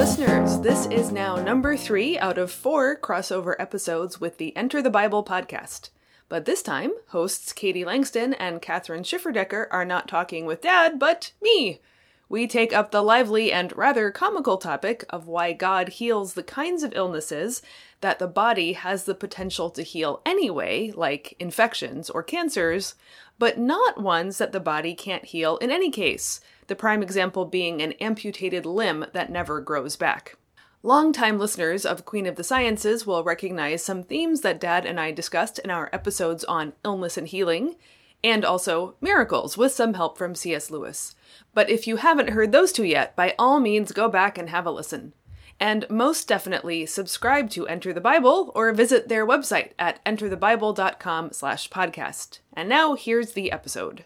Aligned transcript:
listeners. 0.00 0.58
This 0.60 0.86
is 0.86 1.12
now 1.12 1.36
number 1.36 1.76
three 1.76 2.18
out 2.18 2.38
of 2.38 2.50
four 2.50 2.98
crossover 2.98 3.54
episodes 3.58 4.18
with 4.18 4.38
the 4.38 4.56
Enter 4.56 4.80
the 4.80 4.88
Bible 4.88 5.22
podcast. 5.22 5.90
But 6.30 6.46
this 6.46 6.62
time, 6.62 6.92
hosts 7.08 7.52
Katie 7.52 7.84
Langston 7.84 8.32
and 8.32 8.62
Kathryn 8.62 9.02
Schifferdecker 9.02 9.66
are 9.70 9.84
not 9.84 10.08
talking 10.08 10.46
with 10.46 10.62
Dad, 10.62 10.98
but 10.98 11.32
me. 11.42 11.82
We 12.30 12.46
take 12.46 12.72
up 12.72 12.92
the 12.92 13.02
lively 13.02 13.52
and 13.52 13.76
rather 13.76 14.12
comical 14.12 14.56
topic 14.56 15.04
of 15.10 15.26
why 15.26 15.52
God 15.52 15.88
heals 15.88 16.34
the 16.34 16.44
kinds 16.44 16.84
of 16.84 16.92
illnesses 16.94 17.60
that 18.02 18.20
the 18.20 18.28
body 18.28 18.74
has 18.74 19.02
the 19.02 19.16
potential 19.16 19.68
to 19.70 19.82
heal 19.82 20.22
anyway, 20.24 20.92
like 20.94 21.34
infections 21.40 22.08
or 22.08 22.22
cancers, 22.22 22.94
but 23.40 23.58
not 23.58 24.00
ones 24.00 24.38
that 24.38 24.52
the 24.52 24.60
body 24.60 24.94
can't 24.94 25.24
heal 25.24 25.56
in 25.56 25.72
any 25.72 25.90
case, 25.90 26.40
the 26.68 26.76
prime 26.76 27.02
example 27.02 27.46
being 27.46 27.82
an 27.82 27.94
amputated 27.94 28.64
limb 28.64 29.06
that 29.12 29.32
never 29.32 29.60
grows 29.60 29.96
back. 29.96 30.36
Longtime 30.84 31.36
listeners 31.36 31.84
of 31.84 32.04
Queen 32.04 32.26
of 32.26 32.36
the 32.36 32.44
Sciences 32.44 33.04
will 33.04 33.24
recognize 33.24 33.82
some 33.82 34.04
themes 34.04 34.42
that 34.42 34.60
Dad 34.60 34.86
and 34.86 35.00
I 35.00 35.10
discussed 35.10 35.58
in 35.58 35.68
our 35.68 35.90
episodes 35.92 36.44
on 36.44 36.74
illness 36.84 37.18
and 37.18 37.26
healing, 37.26 37.74
and 38.22 38.44
also 38.44 38.94
miracles 39.00 39.56
with 39.56 39.72
some 39.72 39.94
help 39.94 40.18
from 40.18 40.34
C.S. 40.34 40.70
Lewis. 40.70 41.14
But 41.54 41.70
if 41.70 41.86
you 41.86 41.96
haven't 41.96 42.30
heard 42.30 42.52
those 42.52 42.72
two 42.72 42.84
yet, 42.84 43.16
by 43.16 43.34
all 43.38 43.60
means 43.60 43.92
go 43.92 44.08
back 44.08 44.38
and 44.38 44.50
have 44.50 44.66
a 44.66 44.70
listen. 44.70 45.14
And 45.58 45.84
most 45.90 46.26
definitely 46.26 46.86
subscribe 46.86 47.50
to 47.50 47.68
Enter 47.68 47.92
the 47.92 48.00
Bible 48.00 48.50
or 48.54 48.72
visit 48.72 49.08
their 49.08 49.26
website 49.26 49.72
at 49.78 50.02
enterthebible.com 50.04 51.32
slash 51.32 51.68
podcast. 51.68 52.38
And 52.54 52.68
now 52.68 52.94
here's 52.94 53.32
the 53.32 53.52
episode. 53.52 54.04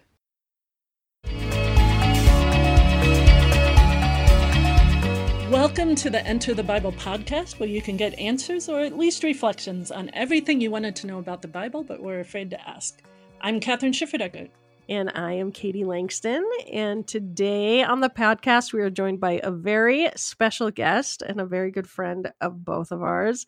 Welcome 5.51 5.95
to 5.97 6.11
the 6.11 6.21
Enter 6.27 6.55
the 6.55 6.65
Bible 6.65 6.91
podcast, 6.91 7.61
where 7.61 7.69
you 7.69 7.81
can 7.81 7.97
get 7.97 8.19
answers 8.19 8.69
or 8.69 8.81
at 8.81 8.99
least 8.99 9.23
reflections 9.23 9.93
on 9.93 10.11
everything 10.13 10.61
you 10.61 10.73
wanted 10.73 10.97
to 10.97 11.07
know 11.07 11.21
about 11.21 11.43
the 11.43 11.49
Bible 11.49 11.85
but 11.85 12.03
were 12.03 12.19
afraid 12.19 12.51
to 12.51 12.69
ask. 12.69 13.01
I'm 13.45 13.61
Kathryn 13.61 13.93
Schifferdecker. 13.93 14.49
And 14.89 15.13
I 15.15 15.35
am 15.35 15.53
Katie 15.53 15.85
Langston. 15.85 16.43
And 16.73 17.07
today 17.07 17.83
on 17.83 18.01
the 18.01 18.09
podcast, 18.09 18.73
we 18.73 18.81
are 18.81 18.89
joined 18.89 19.21
by 19.21 19.39
a 19.43 19.51
very 19.51 20.09
special 20.17 20.71
guest 20.71 21.21
and 21.21 21.39
a 21.39 21.45
very 21.45 21.71
good 21.71 21.87
friend 21.87 22.33
of 22.41 22.65
both 22.65 22.91
of 22.91 23.03
ours, 23.03 23.45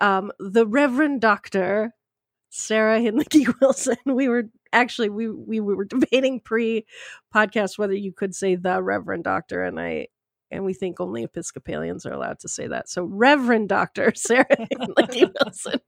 um, 0.00 0.32
the 0.40 0.66
Reverend 0.66 1.20
Dr. 1.20 1.94
Sarah 2.50 2.98
Hinlicky 2.98 3.46
Wilson. 3.60 3.98
We 4.04 4.26
were 4.26 4.50
actually 4.72 5.10
we 5.10 5.30
we 5.30 5.60
were 5.60 5.84
debating 5.84 6.40
pre-podcast 6.40 7.78
whether 7.78 7.94
you 7.94 8.12
could 8.12 8.34
say 8.34 8.56
the 8.56 8.82
Reverend 8.82 9.22
Doctor, 9.22 9.62
and 9.62 9.78
I 9.78 10.08
and 10.50 10.64
we 10.64 10.74
think 10.74 11.00
only 11.00 11.24
Episcopalians 11.24 12.06
are 12.06 12.12
allowed 12.12 12.38
to 12.40 12.48
say 12.48 12.66
that. 12.68 12.88
So, 12.88 13.04
Reverend 13.04 13.68
Doctor 13.68 14.12
Sarah 14.16 14.46
Hinlicky 14.48 15.32
Wilson, 15.42 15.80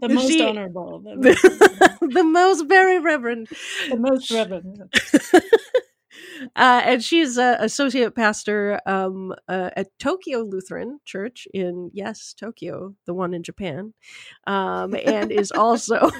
the 0.00 0.08
most 0.08 0.28
she, 0.28 0.42
honorable, 0.42 1.00
the, 1.04 2.08
the, 2.12 2.24
most 2.24 2.66
very 2.68 2.98
reverend, 2.98 3.48
the 3.88 3.96
most 3.96 4.30
reverend. 4.30 4.92
Uh, 6.56 6.82
and 6.84 7.04
she's 7.04 7.36
an 7.36 7.56
associate 7.60 8.14
pastor 8.14 8.80
um, 8.86 9.34
uh, 9.48 9.70
at 9.76 9.96
Tokyo 9.98 10.40
Lutheran 10.40 10.98
Church 11.04 11.46
in 11.52 11.90
yes 11.92 12.34
Tokyo, 12.34 12.94
the 13.06 13.14
one 13.14 13.34
in 13.34 13.42
Japan, 13.42 13.92
um, 14.46 14.94
and 14.94 15.30
is 15.30 15.52
also 15.52 16.10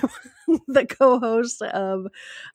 the 0.68 0.86
co-host 0.86 1.62
of 1.62 2.06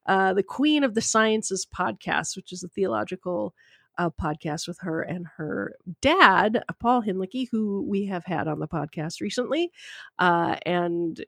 uh, 0.06 0.33
the 0.33 0.44
Queen 0.44 0.83
of 0.83 0.94
the 0.94 1.02
Sciences 1.02 1.66
podcast, 1.66 2.36
which 2.36 2.52
is 2.52 2.64
a 2.64 2.67
theological 2.67 3.53
a 3.97 4.11
podcast 4.11 4.67
with 4.67 4.79
her 4.81 5.01
and 5.01 5.25
her 5.38 5.75
dad, 6.01 6.63
Paul 6.79 7.01
Hinlicky, 7.01 7.47
who 7.51 7.83
we 7.88 8.05
have 8.05 8.25
had 8.25 8.47
on 8.47 8.59
the 8.59 8.67
podcast 8.67 9.21
recently. 9.21 9.71
Uh, 10.20 10.58
and 10.65 11.23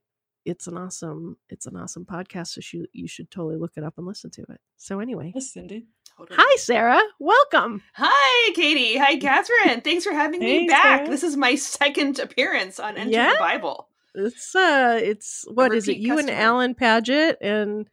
it's 0.46 0.68
an 0.68 0.78
awesome, 0.78 1.38
it's 1.50 1.66
an 1.66 1.76
awesome 1.76 2.06
podcast. 2.06 2.48
So 2.48 2.62
you, 2.78 2.88
you 2.94 3.08
should 3.08 3.30
totally 3.30 3.58
look 3.58 3.74
it 3.78 3.84
up 3.84 3.96
and 3.98 4.08
listen 4.08 4.32
to 4.32 4.42
it. 4.44 4.62
So 4.78 5.00
anyway. 5.00 5.32
Yes, 5.36 5.52
Cindy. 5.52 5.88
Hi, 6.32 6.56
Sarah. 6.58 7.02
Welcome. 7.20 7.84
Hi, 7.94 8.54
Katie. 8.54 8.98
Hi, 8.98 9.20
Kathryn. 9.20 9.84
Thanks 9.84 10.04
for 10.04 10.14
having 10.14 10.40
me 10.40 10.68
back. 10.68 11.02
Sarah. 11.02 11.10
This 11.10 11.24
is 11.24 11.38
my 11.38 11.56
second 11.56 12.18
appearance 12.20 12.80
on 12.80 12.98
Enter 12.98 13.12
yeah? 13.12 13.34
the 13.34 13.40
Bible. 13.40 13.88
It's 14.16 14.56
uh, 14.56 15.00
it's 15.02 15.46
what 15.48 15.74
is 15.76 15.88
it? 15.88 15.98
You 15.98 16.16
customer. 16.16 16.32
and 16.32 16.42
Alan 16.42 16.76
Padgett 16.76 17.36
and 17.40 17.88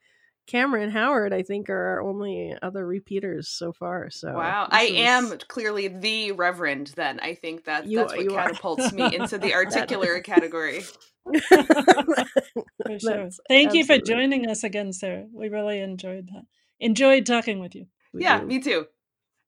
Cameron 0.46 0.90
Howard, 0.90 1.32
I 1.32 1.42
think, 1.42 1.70
are 1.70 1.74
our 1.74 2.02
only 2.02 2.54
other 2.62 2.86
repeaters 2.86 3.48
so 3.48 3.72
far. 3.72 4.10
So 4.10 4.34
wow, 4.34 4.68
I 4.70 4.84
is... 4.84 4.92
am 4.96 5.38
clearly 5.48 5.88
the 5.88 6.32
Reverend. 6.32 6.92
Then 6.96 7.18
I 7.20 7.34
think 7.34 7.64
that 7.64 7.86
you, 7.86 7.98
that's 7.98 8.14
what 8.14 8.28
catapults 8.28 8.92
me 8.92 9.04
into 9.16 9.38
the 9.38 9.54
articular 9.54 10.20
category. 10.20 10.82
for 11.24 12.98
sure. 12.98 13.28
Thank 13.48 13.72
you 13.72 13.84
for 13.84 13.98
joining 13.98 14.48
us 14.48 14.64
again, 14.64 14.92
Sarah. 14.92 15.26
We 15.32 15.48
really 15.48 15.80
enjoyed 15.80 16.28
that. 16.32 16.44
Enjoyed 16.78 17.24
talking 17.24 17.60
with 17.60 17.74
you. 17.74 17.86
We 18.12 18.22
yeah, 18.22 18.40
do. 18.40 18.46
me 18.46 18.60
too. 18.60 18.86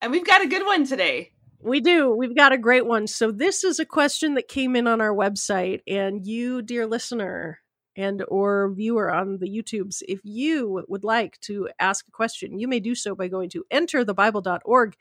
And 0.00 0.12
we've 0.12 0.26
got 0.26 0.42
a 0.42 0.48
good 0.48 0.64
one 0.64 0.86
today. 0.86 1.32
We 1.60 1.80
do. 1.80 2.14
We've 2.14 2.36
got 2.36 2.52
a 2.52 2.58
great 2.58 2.86
one. 2.86 3.06
So 3.06 3.30
this 3.30 3.64
is 3.64 3.78
a 3.78 3.84
question 3.84 4.34
that 4.34 4.48
came 4.48 4.76
in 4.76 4.86
on 4.86 5.00
our 5.00 5.14
website, 5.14 5.80
and 5.86 6.26
you, 6.26 6.62
dear 6.62 6.86
listener, 6.86 7.60
and 7.96 8.22
or 8.28 8.70
viewer 8.72 9.10
on 9.10 9.38
the 9.38 9.48
YouTubes, 9.48 10.02
if 10.06 10.20
you 10.22 10.84
would 10.88 11.02
like 11.02 11.40
to 11.40 11.68
ask 11.78 12.06
a 12.06 12.10
question, 12.10 12.58
you 12.58 12.68
may 12.68 12.78
do 12.78 12.94
so 12.94 13.14
by 13.14 13.28
going 13.28 13.48
to 13.50 13.64
enterthebible.org 13.72 14.96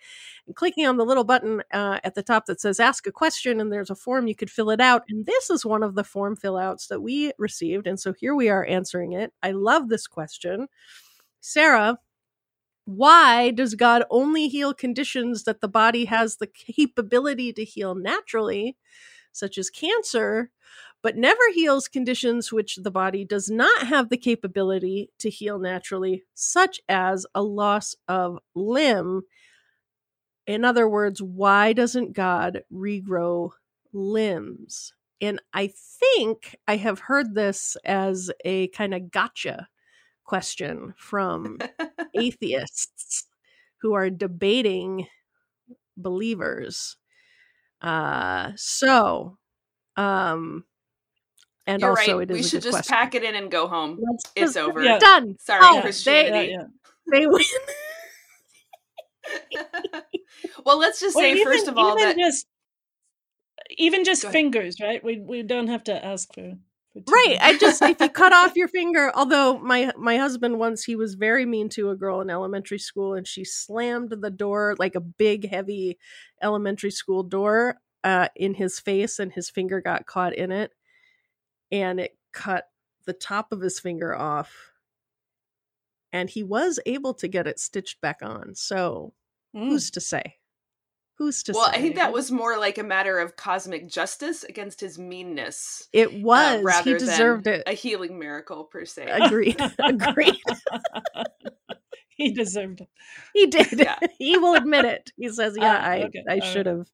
and 0.48 0.56
clicking 0.56 0.88
on 0.88 0.98
the 0.98 1.06
little 1.06 1.26
button 1.26 1.62
uh, 1.74 2.00
at 2.04 2.16
the 2.16 2.24
top 2.24 2.46
that 2.46 2.62
says 2.62 2.80
ask 2.80 3.06
a 3.06 3.12
question 3.12 3.60
and 3.60 3.72
there's 3.72 3.90
a 3.90 3.96
form 3.96 4.28
you 4.28 4.36
could 4.36 4.50
fill 4.50 4.70
it 4.70 4.80
out. 4.80 5.04
And 5.10 5.26
this 5.26 5.50
is 5.50 5.66
one 5.66 5.84
of 5.84 5.96
the 5.96 6.04
form 6.04 6.38
fill 6.38 6.58
outs 6.58 6.88
that 6.88 7.02
we 7.02 7.34
received. 7.38 7.86
And 7.86 8.00
so 8.00 8.14
here 8.14 8.34
we 8.34 8.50
are 8.50 8.66
answering 8.66 9.12
it. 9.12 9.34
I 9.44 9.52
love 9.52 9.90
this 9.90 10.08
question. 10.08 10.68
Sarah, 11.42 12.00
why 12.86 13.52
does 13.52 13.76
God 13.76 14.04
only 14.10 14.48
heal 14.48 14.74
conditions 14.74 15.44
that 15.44 15.60
the 15.60 15.68
body 15.68 16.06
has 16.06 16.38
the 16.38 16.48
capability 16.48 17.52
to 17.54 17.66
heal 17.66 17.96
naturally, 17.96 18.78
such 19.32 19.58
as 19.58 19.70
cancer, 19.70 20.52
but 21.06 21.16
never 21.16 21.52
heals 21.54 21.88
conditions 21.88 22.52
which 22.52 22.78
the 22.78 22.90
body 22.90 23.24
does 23.24 23.48
not 23.48 23.86
have 23.86 24.10
the 24.10 24.18
capability 24.18 25.12
to 25.20 25.30
heal 25.30 25.60
naturally, 25.60 26.24
such 26.34 26.82
as 26.90 27.28
a 27.36 27.44
loss 27.44 27.96
of 28.08 28.40
limb. 28.56 29.22
In 30.48 30.66
other 30.66 30.90
words, 30.90 31.22
why 31.22 31.74
doesn't 31.74 32.14
God 32.14 32.64
regrow 32.74 33.52
limbs? 33.94 34.94
And 35.22 35.40
I 35.54 35.72
think 36.00 36.56
I 36.68 36.78
have 36.78 36.98
heard 37.02 37.36
this 37.36 37.78
as 37.86 38.32
a 38.44 38.70
kind 38.70 38.96
of 38.96 39.12
gotcha 39.12 39.68
question 40.24 40.96
from 40.98 41.60
atheists 42.16 43.28
who 43.84 43.94
are 43.94 44.10
debating 44.10 45.06
believers. 45.96 46.98
Uh, 47.80 48.54
so, 48.56 49.38
um, 49.98 50.64
and 51.68 51.82
You're 51.82 51.92
also, 51.92 52.20
right. 52.20 52.30
it 52.30 52.32
is 52.32 52.38
we 52.38 52.44
should 52.44 52.62
just 52.62 52.76
question. 52.76 52.96
pack 52.96 53.16
it 53.16 53.24
in 53.24 53.36
and 53.36 53.50
go 53.50 53.68
home. 53.68 54.00
Let's 54.00 54.32
it's 54.36 54.54
just, 54.54 54.58
over. 54.58 54.84
Yeah. 54.84 55.00
Done. 55.00 55.38
Sorry, 55.40 55.62
oh, 55.64 55.82
Christianity. 55.82 56.56
They, 57.12 57.20
they 57.20 57.28
win. 57.28 57.44
well, 60.66 60.78
let's 60.78 61.00
just 61.00 61.16
say 61.16 61.32
even, 61.32 61.44
first 61.44 61.68
of 61.68 61.78
all 61.78 61.98
that 61.98 62.18
just 62.18 62.46
even 63.78 64.04
just 64.04 64.28
fingers, 64.28 64.80
right? 64.80 65.04
We 65.04 65.20
we 65.20 65.42
don't 65.42 65.68
have 65.68 65.84
to 65.86 66.06
ask 66.06 66.32
for. 66.34 66.54
right. 66.96 67.38
I 67.42 67.58
just 67.60 67.82
if 67.82 68.00
you 68.00 68.10
cut 68.10 68.34
off 68.34 68.56
your 68.56 68.68
finger. 68.68 69.12
Although 69.16 69.58
my 69.58 69.92
my 69.98 70.18
husband 70.18 70.60
once 70.60 70.84
he 70.84 70.96
was 70.96 71.16
very 71.16 71.46
mean 71.46 71.70
to 71.70 71.90
a 71.90 71.96
girl 71.96 72.22
in 72.22 72.30
elementary 72.30 72.80
school, 72.80 73.16
and 73.16 73.28
she 73.28 73.44
slammed 73.44 74.12
the 74.12 74.32
door 74.32 74.76
like 74.78 74.94
a 74.94 75.02
big 75.02 75.50
heavy 75.50 75.98
elementary 76.44 76.92
school 76.92 77.24
door 77.24 77.78
uh, 78.04 78.28
in 78.36 78.54
his 78.54 78.80
face, 78.80 79.18
and 79.18 79.34
his 79.34 79.50
finger 79.50 79.82
got 79.82 80.06
caught 80.06 80.36
in 80.36 80.52
it 80.52 80.72
and 81.72 82.00
it 82.00 82.18
cut 82.34 82.66
the 83.06 83.14
top 83.14 83.52
of 83.52 83.62
his 83.62 83.80
finger 83.80 84.16
off 84.16 84.72
and 86.16 86.30
he 86.30 86.44
was 86.44 86.80
able 86.86 87.14
to 87.14 87.28
get 87.28 87.46
it 87.46 87.60
stitched 87.60 88.00
back 88.00 88.20
on. 88.22 88.56
So 88.56 89.14
mm. 89.56 89.68
who's 89.68 89.92
to 89.92 90.02
say? 90.02 90.38
Who's 91.18 91.44
to 91.44 91.54
say? 91.54 91.58
well 91.58 91.72
say? 91.72 91.78
i 91.78 91.82
think 91.82 91.96
that 91.96 92.12
was 92.12 92.30
more 92.30 92.58
like 92.58 92.78
a 92.78 92.84
matter 92.84 93.20
of 93.20 93.38
cosmic 93.38 93.88
justice 93.88 94.44
against 94.44 94.82
his 94.82 95.00
meanness 95.00 95.88
it 95.94 96.08
uh, 96.08 96.18
was. 96.22 96.60
Uh, 96.60 96.64
rather 96.64 96.92
he 96.92 96.98
deserved 96.98 97.48
it. 97.48 97.64
a 97.68 97.74
healing 97.74 98.20
miracle 98.20 98.66
per 98.66 98.86
se. 98.86 99.08
Agreed. 99.10 99.60
Agreed. 99.80 100.42
He 102.10 102.32
deserved 102.32 102.82
it. 102.82 102.90
He 103.34 103.48
did. 103.48 103.80
Yeah. 103.80 103.98
he 104.18 104.38
will 104.38 104.56
admit 104.56 104.86
it. 104.86 105.12
He 105.18 105.30
says 105.30 105.56
yeah 105.60 105.76
uh, 105.76 105.90
i 105.90 106.04
okay. 106.04 106.24
i 106.30 106.40
should 106.40 106.66
have 106.66 106.88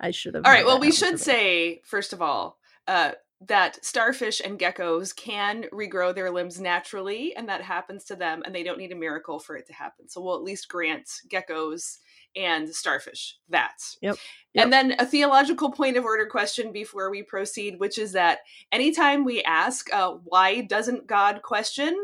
i 0.00 0.10
should 0.10 0.34
have 0.34 0.44
all 0.44 0.52
right. 0.52 0.66
well 0.66 0.80
we 0.80 0.92
should 0.92 1.18
say 1.18 1.80
first 1.84 2.12
of 2.12 2.22
all 2.22 2.58
uh 2.86 3.12
that 3.48 3.84
starfish 3.84 4.40
and 4.44 4.58
geckos 4.58 5.14
can 5.14 5.64
regrow 5.72 6.14
their 6.14 6.30
limbs 6.30 6.60
naturally, 6.60 7.34
and 7.36 7.48
that 7.48 7.62
happens 7.62 8.04
to 8.04 8.16
them, 8.16 8.42
and 8.44 8.54
they 8.54 8.62
don't 8.62 8.78
need 8.78 8.92
a 8.92 8.96
miracle 8.96 9.38
for 9.38 9.56
it 9.56 9.66
to 9.66 9.72
happen. 9.72 10.08
So 10.08 10.20
we'll 10.20 10.36
at 10.36 10.42
least 10.42 10.68
grant 10.68 11.08
geckos 11.28 11.98
and 12.36 12.68
starfish 12.68 13.36
that. 13.50 13.78
Yep. 14.00 14.16
Yep. 14.54 14.64
And 14.64 14.72
then 14.72 14.94
a 14.98 15.06
theological 15.06 15.70
point 15.70 15.96
of 15.96 16.04
order 16.04 16.26
question 16.26 16.72
before 16.72 17.10
we 17.10 17.22
proceed, 17.22 17.78
which 17.78 17.98
is 17.98 18.12
that 18.12 18.40
anytime 18.70 19.24
we 19.24 19.42
ask, 19.42 19.92
uh, 19.92 20.12
why 20.24 20.62
doesn't 20.62 21.06
God 21.06 21.42
question? 21.42 21.94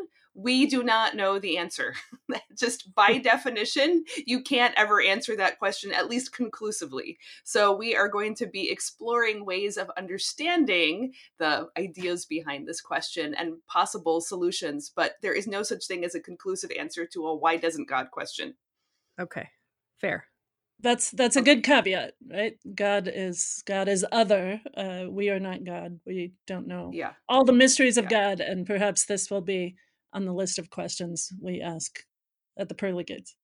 We 0.41 0.67
do 0.67 0.85
not 0.85 1.17
know 1.17 1.41
the 1.41 1.59
answer. 1.59 1.95
Just 2.57 2.95
by 2.95 3.19
definition, 3.19 4.05
you 4.25 4.41
can't 4.41 4.73
ever 4.77 5.03
answer 5.03 5.35
that 5.35 5.59
question, 5.59 5.93
at 5.93 6.09
least 6.09 6.33
conclusively. 6.33 7.19
So, 7.43 7.77
we 7.77 7.97
are 7.97 8.09
going 8.09 8.37
to 8.37 8.47
be 8.47 8.71
exploring 8.71 9.45
ways 9.45 9.77
of 9.77 9.91
understanding 9.99 11.13
the 11.41 11.67
ideas 11.77 12.25
behind 12.25 12.69
this 12.69 12.81
question 12.81 13.35
and 13.35 13.55
possible 13.67 14.21
solutions, 14.21 14.93
but 14.95 15.15
there 15.23 15.35
is 15.35 15.49
no 15.49 15.65
such 15.65 15.87
thing 15.89 16.05
as 16.05 16.15
a 16.15 16.21
conclusive 16.21 16.71
answer 16.79 17.05
to 17.07 17.27
a 17.27 17.35
why 17.35 17.57
doesn't 17.57 17.89
God 17.89 18.13
question. 18.13 18.55
Okay, 19.21 19.49
fair 20.01 20.25
that's 20.81 21.11
that's 21.11 21.35
a 21.35 21.43
good 21.43 21.65
caveat 21.65 22.15
right 22.31 22.57
god 22.75 23.11
is 23.13 23.63
god 23.67 23.89
is 23.89 24.07
other 24.13 24.61
uh 24.77 25.05
we 25.09 25.29
are 25.29 25.41
not 25.41 25.65
god 25.65 25.99
we 26.07 26.33
don't 26.47 26.69
know 26.69 26.91
yeah 26.95 27.15
all 27.29 27.45
the 27.45 27.53
mysteries 27.53 27.97
of 27.97 28.05
yeah. 28.05 28.11
god 28.11 28.41
and 28.41 28.65
perhaps 28.65 29.05
this 29.05 29.29
will 29.29 29.41
be 29.41 29.75
on 30.13 30.25
the 30.25 30.33
list 30.33 30.59
of 30.59 30.71
questions 30.71 31.33
we 31.41 31.61
ask 31.61 32.05
at 32.59 32.69
the 32.69 32.75
pearly 32.75 33.05
gates 33.05 33.37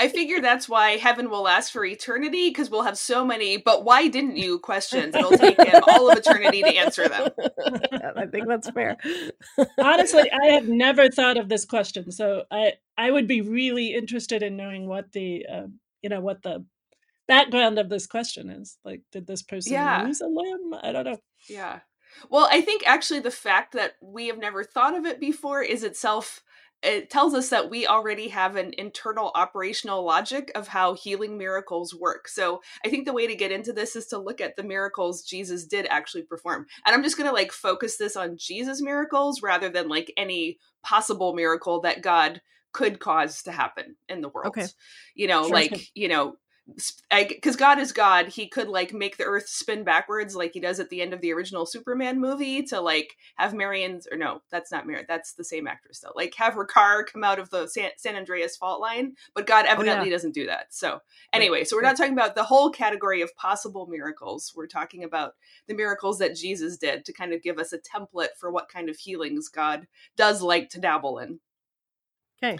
I 0.00 0.08
figure 0.08 0.40
that's 0.40 0.68
why 0.68 0.92
heaven 0.92 1.28
will 1.28 1.42
last 1.42 1.72
for 1.72 1.84
eternity 1.84 2.48
because 2.48 2.70
we'll 2.70 2.82
have 2.82 2.96
so 2.96 3.24
many, 3.26 3.58
but 3.58 3.84
why 3.84 4.08
didn't 4.08 4.36
you 4.36 4.58
questions? 4.58 5.14
It'll 5.14 5.36
take 5.36 5.60
him 5.60 5.82
all 5.86 6.10
of 6.10 6.16
eternity 6.16 6.62
to 6.62 6.74
answer 6.76 7.08
them. 7.08 7.28
I 8.16 8.26
think 8.26 8.48
that's 8.48 8.70
fair. 8.70 8.96
Honestly, 9.78 10.30
I 10.30 10.46
have 10.52 10.68
never 10.68 11.10
thought 11.10 11.36
of 11.36 11.48
this 11.48 11.64
question, 11.64 12.10
so 12.10 12.44
I 12.50 12.74
I 12.96 13.10
would 13.10 13.26
be 13.26 13.42
really 13.42 13.92
interested 13.94 14.42
in 14.42 14.56
knowing 14.56 14.86
what 14.86 15.12
the 15.12 15.44
uh, 15.46 15.66
you 16.00 16.08
know 16.08 16.20
what 16.20 16.42
the 16.42 16.64
background 17.28 17.78
of 17.78 17.88
this 17.88 18.06
question 18.06 18.50
is. 18.50 18.78
Like, 18.84 19.02
did 19.12 19.26
this 19.26 19.42
person 19.42 19.72
Yeah. 19.74 20.04
lose 20.04 20.20
a 20.20 20.26
limb? 20.26 20.74
I 20.82 20.92
don't 20.92 21.04
know. 21.04 21.18
Yeah. 21.48 21.80
Well, 22.30 22.48
I 22.50 22.60
think 22.60 22.82
actually 22.86 23.20
the 23.20 23.30
fact 23.30 23.72
that 23.74 23.94
we 24.00 24.28
have 24.28 24.38
never 24.38 24.64
thought 24.64 24.96
of 24.96 25.06
it 25.06 25.20
before 25.20 25.62
is 25.62 25.82
itself 25.82 26.42
it 26.82 27.10
tells 27.10 27.32
us 27.32 27.48
that 27.50 27.70
we 27.70 27.86
already 27.86 28.28
have 28.28 28.56
an 28.56 28.74
internal 28.76 29.30
operational 29.34 30.04
logic 30.04 30.50
of 30.54 30.68
how 30.68 30.94
healing 30.94 31.38
miracles 31.38 31.94
work. 31.94 32.26
So, 32.26 32.60
I 32.84 32.88
think 32.88 33.06
the 33.06 33.12
way 33.12 33.26
to 33.26 33.36
get 33.36 33.52
into 33.52 33.72
this 33.72 33.94
is 33.94 34.06
to 34.08 34.18
look 34.18 34.40
at 34.40 34.56
the 34.56 34.64
miracles 34.64 35.22
Jesus 35.22 35.64
did 35.64 35.86
actually 35.86 36.22
perform. 36.22 36.66
And 36.84 36.94
I'm 36.94 37.04
just 37.04 37.16
going 37.16 37.28
to 37.28 37.34
like 37.34 37.52
focus 37.52 37.96
this 37.96 38.16
on 38.16 38.36
Jesus 38.36 38.82
miracles 38.82 39.42
rather 39.42 39.68
than 39.68 39.88
like 39.88 40.12
any 40.16 40.58
possible 40.82 41.34
miracle 41.34 41.80
that 41.82 42.02
God 42.02 42.40
could 42.72 42.98
cause 42.98 43.42
to 43.44 43.52
happen 43.52 43.96
in 44.08 44.20
the 44.20 44.28
world. 44.28 44.48
Okay. 44.48 44.66
You 45.14 45.28
know, 45.28 45.42
Sure. 45.44 45.52
like, 45.52 45.90
you 45.94 46.08
know, 46.08 46.36
because 47.10 47.56
God 47.56 47.78
is 47.78 47.92
God, 47.92 48.28
he 48.28 48.46
could 48.46 48.68
like 48.68 48.92
make 48.92 49.16
the 49.16 49.24
earth 49.24 49.48
spin 49.48 49.82
backwards 49.82 50.36
like 50.36 50.52
he 50.54 50.60
does 50.60 50.78
at 50.78 50.90
the 50.90 51.02
end 51.02 51.12
of 51.12 51.20
the 51.20 51.32
original 51.32 51.66
Superman 51.66 52.20
movie 52.20 52.62
to 52.64 52.80
like 52.80 53.16
have 53.36 53.52
Marion's 53.52 54.06
or 54.10 54.16
no, 54.16 54.42
that's 54.50 54.70
not 54.70 54.86
Marion, 54.86 55.04
that's 55.08 55.32
the 55.32 55.44
same 55.44 55.66
actress 55.66 56.00
though. 56.00 56.12
Like 56.14 56.34
have 56.36 56.54
her 56.54 56.64
car 56.64 57.04
come 57.04 57.24
out 57.24 57.40
of 57.40 57.50
the 57.50 57.66
San, 57.66 57.90
San 57.96 58.14
Andreas 58.14 58.56
fault 58.56 58.80
line, 58.80 59.14
but 59.34 59.46
God 59.46 59.66
oh, 59.66 59.72
evidently 59.72 60.08
doesn't 60.08 60.34
do 60.34 60.46
that. 60.46 60.66
So 60.70 61.00
anyway, 61.32 61.64
so 61.64 61.76
we're 61.76 61.82
not 61.82 61.96
talking 61.96 62.12
about 62.12 62.36
the 62.36 62.44
whole 62.44 62.70
category 62.70 63.22
of 63.22 63.34
possible 63.36 63.86
miracles. 63.86 64.52
We're 64.54 64.68
talking 64.68 65.02
about 65.02 65.34
the 65.66 65.74
miracles 65.74 66.18
that 66.18 66.36
Jesus 66.36 66.78
did 66.78 67.04
to 67.04 67.12
kind 67.12 67.32
of 67.32 67.42
give 67.42 67.58
us 67.58 67.72
a 67.72 67.78
template 67.78 68.36
for 68.38 68.52
what 68.52 68.68
kind 68.68 68.88
of 68.88 68.96
healings 68.96 69.48
God 69.48 69.88
does 70.16 70.42
like 70.42 70.70
to 70.70 70.80
dabble 70.80 71.18
in. 71.18 71.40
Okay. 72.42 72.58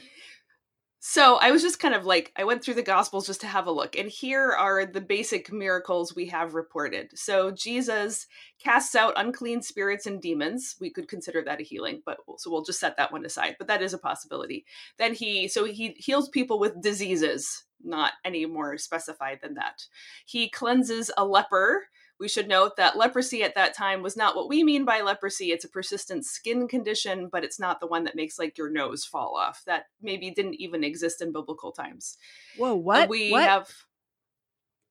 So 1.04 1.34
I 1.42 1.50
was 1.50 1.62
just 1.62 1.80
kind 1.80 1.96
of 1.96 2.06
like, 2.06 2.30
I 2.36 2.44
went 2.44 2.62
through 2.62 2.74
the 2.74 2.82
Gospels 2.82 3.26
just 3.26 3.40
to 3.40 3.48
have 3.48 3.66
a 3.66 3.72
look, 3.72 3.98
and 3.98 4.08
here 4.08 4.52
are 4.52 4.86
the 4.86 5.00
basic 5.00 5.52
miracles 5.52 6.14
we 6.14 6.26
have 6.26 6.54
reported. 6.54 7.18
So 7.18 7.50
Jesus 7.50 8.28
casts 8.60 8.94
out 8.94 9.14
unclean 9.16 9.62
spirits 9.62 10.06
and 10.06 10.22
demons. 10.22 10.76
We 10.78 10.90
could 10.90 11.08
consider 11.08 11.42
that 11.42 11.58
a 11.58 11.64
healing, 11.64 12.02
but 12.06 12.18
so 12.38 12.52
we'll 12.52 12.62
just 12.62 12.78
set 12.78 12.96
that 12.98 13.10
one 13.10 13.24
aside. 13.24 13.56
But 13.58 13.66
that 13.66 13.82
is 13.82 13.94
a 13.94 13.98
possibility. 13.98 14.64
Then 14.96 15.12
he, 15.12 15.48
so 15.48 15.64
he 15.64 15.96
heals 15.98 16.28
people 16.28 16.60
with 16.60 16.80
diseases, 16.80 17.64
not 17.82 18.12
any 18.24 18.46
more 18.46 18.78
specified 18.78 19.40
than 19.42 19.54
that. 19.54 19.84
He 20.24 20.50
cleanses 20.50 21.10
a 21.16 21.24
leper 21.24 21.82
we 22.22 22.28
should 22.28 22.46
note 22.48 22.76
that 22.76 22.96
leprosy 22.96 23.42
at 23.42 23.56
that 23.56 23.74
time 23.74 24.00
was 24.02 24.16
not 24.16 24.36
what 24.36 24.48
we 24.48 24.62
mean 24.64 24.84
by 24.84 25.00
leprosy. 25.02 25.50
It's 25.52 25.64
a 25.64 25.68
persistent 25.68 26.24
skin 26.24 26.68
condition, 26.68 27.28
but 27.30 27.42
it's 27.44 27.58
not 27.58 27.80
the 27.80 27.86
one 27.88 28.04
that 28.04 28.14
makes 28.16 28.38
like 28.38 28.56
your 28.56 28.70
nose 28.70 29.04
fall 29.04 29.36
off. 29.36 29.62
That 29.66 29.86
maybe 30.00 30.30
didn't 30.30 30.54
even 30.54 30.84
exist 30.84 31.20
in 31.20 31.32
biblical 31.32 31.72
times. 31.72 32.16
Whoa, 32.56 32.72
Uh, 32.72 32.76
what? 32.76 33.08
we 33.08 33.30
what? 33.32 33.42
have 33.42 33.68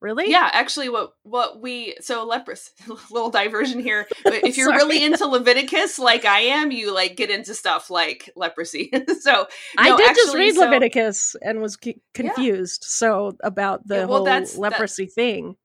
really? 0.01 0.30
yeah, 0.31 0.50
actually 0.51 0.89
what 0.89 1.13
what 1.24 1.62
we 1.62 1.95
so 2.01 2.25
leprosy 2.25 2.72
little 3.12 3.30
diversion 3.30 3.80
here. 3.80 4.07
But 4.24 4.45
if 4.45 4.57
you're 4.57 4.72
really 4.74 5.04
into 5.04 5.25
Leviticus 5.27 6.00
like 6.00 6.25
I 6.25 6.39
am, 6.42 6.72
you 6.72 6.94
like 6.94 7.16
get 7.16 7.30
into 7.30 7.54
stuff 7.54 7.89
like 7.89 8.30
leprosy. 8.36 8.92
so 9.22 9.48
I 9.77 9.89
no, 9.89 9.98
did 9.98 10.16
just 10.16 10.36
read 10.36 10.56
so- 10.56 10.62
Leviticus 10.66 11.36
and 11.42 11.62
was 11.62 11.77
c- 11.81 12.01
confused. 12.13 12.84
So 12.84 13.38
about 13.44 13.88
the 13.88 13.95
Yeah, 13.95 14.06
well, 14.06 14.18
whole 14.18 14.25
that's- 14.25 14.54
that- 14.54 14.60
leprosy 14.60 15.06
thing 15.06 15.56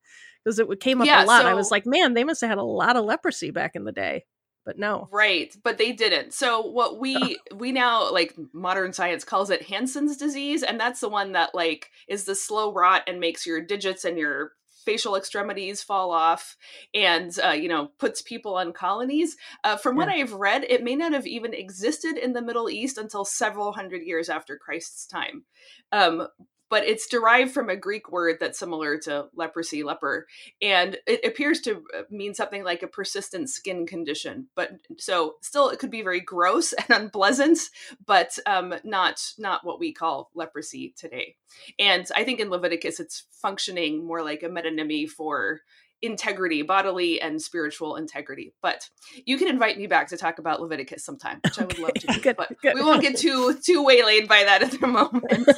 because 0.46 0.60
it 0.60 0.80
came 0.80 1.00
up 1.00 1.06
Yeah, 1.08 1.24
a 1.24 1.26
lot. 1.26 1.44
I 1.44 1.54
was 1.54 1.72
like, 1.72 1.86
man, 1.86 2.14
they 2.14 2.22
must 2.22 2.40
have 2.40 2.50
had 2.50 2.58
a 2.58 2.62
lot 2.62 2.94
of 2.94 3.04
leprosy 3.04 3.50
back 3.50 3.74
in 3.74 3.82
the 3.82 3.90
day. 3.90 4.24
But 4.64 4.78
no. 4.78 5.08
Right, 5.12 5.54
but 5.62 5.76
they 5.78 5.92
didn't. 5.92 6.34
So 6.34 6.60
what 6.60 7.00
we 7.00 7.38
we 7.54 7.72
now 7.72 8.12
like 8.12 8.34
modern 8.52 8.92
science 8.92 9.24
calls 9.24 9.50
it 9.50 9.62
Hansen's 9.62 10.16
disease 10.16 10.62
and 10.62 10.78
that's 10.78 11.00
the 11.00 11.08
one 11.08 11.32
that 11.32 11.54
like 11.54 11.90
is 12.08 12.24
the 12.24 12.34
slow 12.34 12.72
rot 12.72 13.02
and 13.08 13.20
makes 13.20 13.44
your 13.44 13.60
digits 13.60 14.04
and 14.04 14.18
your 14.18 14.52
facial 14.84 15.16
extremities 15.16 15.82
fall 15.82 16.12
off 16.12 16.56
and 16.94 17.36
uh, 17.44 17.50
you 17.50 17.68
know 17.68 17.90
puts 17.98 18.22
people 18.22 18.54
on 18.54 18.72
colonies 18.72 19.36
uh, 19.64 19.76
from 19.76 19.96
what 19.96 20.08
i've 20.08 20.32
read 20.32 20.64
it 20.68 20.84
may 20.84 20.94
not 20.94 21.12
have 21.12 21.26
even 21.26 21.52
existed 21.52 22.16
in 22.16 22.32
the 22.32 22.40
middle 22.40 22.70
east 22.70 22.96
until 22.96 23.24
several 23.24 23.72
hundred 23.72 24.02
years 24.02 24.28
after 24.28 24.56
christ's 24.56 25.04
time 25.04 25.44
um, 25.90 26.28
but 26.68 26.84
it's 26.84 27.06
derived 27.06 27.52
from 27.52 27.68
a 27.68 27.76
Greek 27.76 28.10
word 28.10 28.36
that's 28.40 28.58
similar 28.58 28.98
to 28.98 29.26
leprosy, 29.34 29.82
leper, 29.82 30.26
and 30.60 30.96
it 31.06 31.24
appears 31.24 31.60
to 31.62 31.82
uh, 31.96 32.02
mean 32.10 32.34
something 32.34 32.64
like 32.64 32.82
a 32.82 32.88
persistent 32.88 33.50
skin 33.50 33.86
condition. 33.86 34.48
But 34.54 34.72
so 34.98 35.34
still, 35.42 35.68
it 35.68 35.78
could 35.78 35.90
be 35.90 36.02
very 36.02 36.20
gross 36.20 36.72
and 36.88 37.02
unpleasant, 37.02 37.58
but 38.04 38.38
um, 38.46 38.74
not 38.84 39.20
not 39.38 39.64
what 39.64 39.80
we 39.80 39.92
call 39.92 40.30
leprosy 40.34 40.94
today. 40.96 41.36
And 41.78 42.06
I 42.14 42.24
think 42.24 42.40
in 42.40 42.50
Leviticus, 42.50 43.00
it's 43.00 43.26
functioning 43.32 44.04
more 44.04 44.22
like 44.22 44.42
a 44.42 44.48
metonymy 44.48 45.08
for 45.08 45.60
integrity, 46.02 46.62
bodily 46.62 47.20
and 47.20 47.40
spiritual 47.40 47.96
integrity. 47.96 48.52
But 48.62 48.88
you 49.24 49.38
can 49.38 49.48
invite 49.48 49.78
me 49.78 49.86
back 49.86 50.08
to 50.08 50.16
talk 50.16 50.38
about 50.38 50.60
Leviticus 50.60 51.04
sometime, 51.04 51.40
which 51.44 51.58
I 51.58 51.64
would 51.64 51.78
love 51.78 51.94
to 51.94 52.06
do. 52.12 52.20
Good, 52.20 52.36
but 52.36 52.60
good. 52.60 52.74
we 52.74 52.82
won't 52.82 53.02
get 53.02 53.16
too 53.16 53.58
too 53.64 53.82
waylaid 53.82 54.28
by 54.28 54.44
that 54.44 54.62
at 54.62 54.72
the 54.72 54.86
moment. 54.86 55.48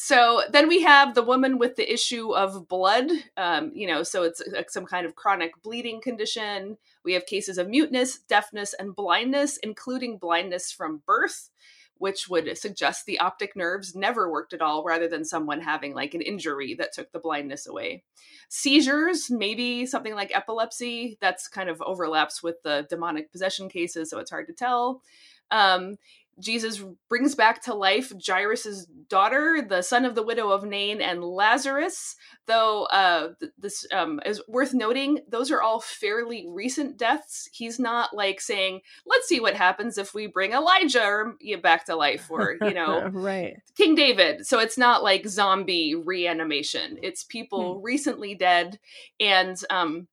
So 0.00 0.42
then 0.52 0.68
we 0.68 0.82
have 0.82 1.16
the 1.16 1.24
woman 1.24 1.58
with 1.58 1.74
the 1.74 1.92
issue 1.92 2.30
of 2.30 2.68
blood. 2.68 3.10
Um, 3.36 3.72
you 3.74 3.84
know, 3.88 4.04
so 4.04 4.22
it's 4.22 4.40
uh, 4.40 4.62
some 4.68 4.86
kind 4.86 5.04
of 5.04 5.16
chronic 5.16 5.60
bleeding 5.60 6.00
condition. 6.00 6.78
We 7.04 7.14
have 7.14 7.26
cases 7.26 7.58
of 7.58 7.68
muteness, 7.68 8.20
deafness, 8.20 8.74
and 8.78 8.94
blindness, 8.94 9.56
including 9.56 10.18
blindness 10.18 10.70
from 10.70 11.02
birth, 11.04 11.50
which 11.96 12.28
would 12.28 12.56
suggest 12.56 13.06
the 13.06 13.18
optic 13.18 13.56
nerves 13.56 13.96
never 13.96 14.30
worked 14.30 14.52
at 14.52 14.62
all, 14.62 14.84
rather 14.84 15.08
than 15.08 15.24
someone 15.24 15.60
having 15.60 15.94
like 15.94 16.14
an 16.14 16.22
injury 16.22 16.76
that 16.78 16.92
took 16.92 17.10
the 17.10 17.18
blindness 17.18 17.66
away. 17.66 18.04
Seizures, 18.48 19.28
maybe 19.32 19.84
something 19.84 20.14
like 20.14 20.30
epilepsy, 20.32 21.18
that's 21.20 21.48
kind 21.48 21.68
of 21.68 21.82
overlaps 21.82 22.40
with 22.40 22.62
the 22.62 22.86
demonic 22.88 23.32
possession 23.32 23.68
cases, 23.68 24.10
so 24.10 24.20
it's 24.20 24.30
hard 24.30 24.46
to 24.46 24.52
tell. 24.52 25.02
Um, 25.50 25.96
Jesus 26.38 26.82
brings 27.08 27.34
back 27.34 27.62
to 27.62 27.74
life 27.74 28.12
Jairus's 28.24 28.86
daughter, 29.08 29.64
the 29.66 29.82
son 29.82 30.04
of 30.04 30.14
the 30.14 30.22
widow 30.22 30.50
of 30.50 30.64
Nain, 30.64 31.00
and 31.00 31.22
Lazarus. 31.24 32.16
Though 32.46 32.84
uh, 32.84 33.32
th- 33.40 33.52
this 33.58 33.86
um, 33.92 34.20
is 34.24 34.42
worth 34.48 34.74
noting, 34.74 35.20
those 35.28 35.50
are 35.50 35.62
all 35.62 35.80
fairly 35.80 36.46
recent 36.48 36.96
deaths. 36.96 37.48
He's 37.52 37.78
not 37.78 38.14
like 38.14 38.40
saying, 38.40 38.80
"Let's 39.06 39.28
see 39.28 39.40
what 39.40 39.54
happens 39.54 39.98
if 39.98 40.14
we 40.14 40.26
bring 40.26 40.52
Elijah 40.52 41.04
or, 41.04 41.36
you 41.40 41.58
back 41.58 41.86
to 41.86 41.96
life," 41.96 42.30
or 42.30 42.56
you 42.62 42.74
know, 42.74 43.08
right. 43.08 43.56
King 43.76 43.94
David. 43.94 44.46
So 44.46 44.58
it's 44.60 44.78
not 44.78 45.02
like 45.02 45.26
zombie 45.26 45.94
reanimation. 45.94 46.98
It's 47.02 47.24
people 47.24 47.80
recently 47.80 48.34
dead. 48.34 48.78
And 49.20 49.56
um, 49.70 50.08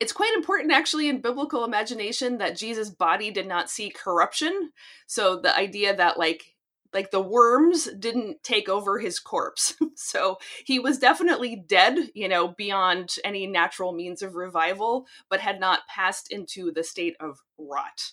it's 0.00 0.12
quite 0.12 0.34
important, 0.34 0.72
actually, 0.72 1.08
in 1.08 1.20
biblical 1.20 1.64
imagination 1.64 2.38
that 2.38 2.56
Jesus' 2.56 2.90
body 2.90 3.30
did 3.30 3.46
not 3.46 3.70
see 3.70 3.90
corruption. 3.90 4.72
So 5.06 5.40
the 5.40 5.56
idea 5.56 5.96
that, 5.96 6.18
like, 6.18 6.54
like 6.92 7.10
the 7.10 7.20
worms 7.20 7.88
didn't 7.98 8.42
take 8.42 8.68
over 8.68 8.98
his 8.98 9.18
corpse. 9.18 9.74
so 9.94 10.38
he 10.64 10.78
was 10.78 10.98
definitely 10.98 11.56
dead, 11.56 12.10
you 12.14 12.28
know, 12.28 12.48
beyond 12.48 13.16
any 13.24 13.46
natural 13.46 13.92
means 13.92 14.22
of 14.22 14.34
revival, 14.34 15.06
but 15.28 15.40
had 15.40 15.60
not 15.60 15.86
passed 15.88 16.30
into 16.30 16.72
the 16.72 16.84
state 16.84 17.16
of 17.20 17.38
rot. 17.58 18.12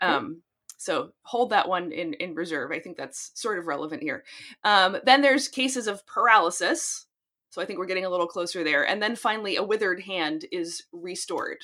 Um, 0.00 0.42
so 0.76 1.12
hold 1.22 1.50
that 1.50 1.68
one 1.68 1.92
in 1.92 2.14
in 2.14 2.34
reserve. 2.34 2.72
I 2.72 2.80
think 2.80 2.96
that's 2.96 3.30
sort 3.34 3.58
of 3.58 3.66
relevant 3.66 4.02
here. 4.02 4.24
Um, 4.64 4.96
then 5.04 5.22
there's 5.22 5.46
cases 5.46 5.86
of 5.86 6.04
paralysis. 6.06 7.06
So 7.52 7.60
I 7.60 7.66
think 7.66 7.78
we're 7.78 7.84
getting 7.84 8.06
a 8.06 8.10
little 8.10 8.26
closer 8.26 8.64
there. 8.64 8.88
And 8.88 9.02
then 9.02 9.14
finally, 9.14 9.56
a 9.56 9.62
withered 9.62 10.00
hand 10.00 10.46
is 10.50 10.84
restored. 10.90 11.58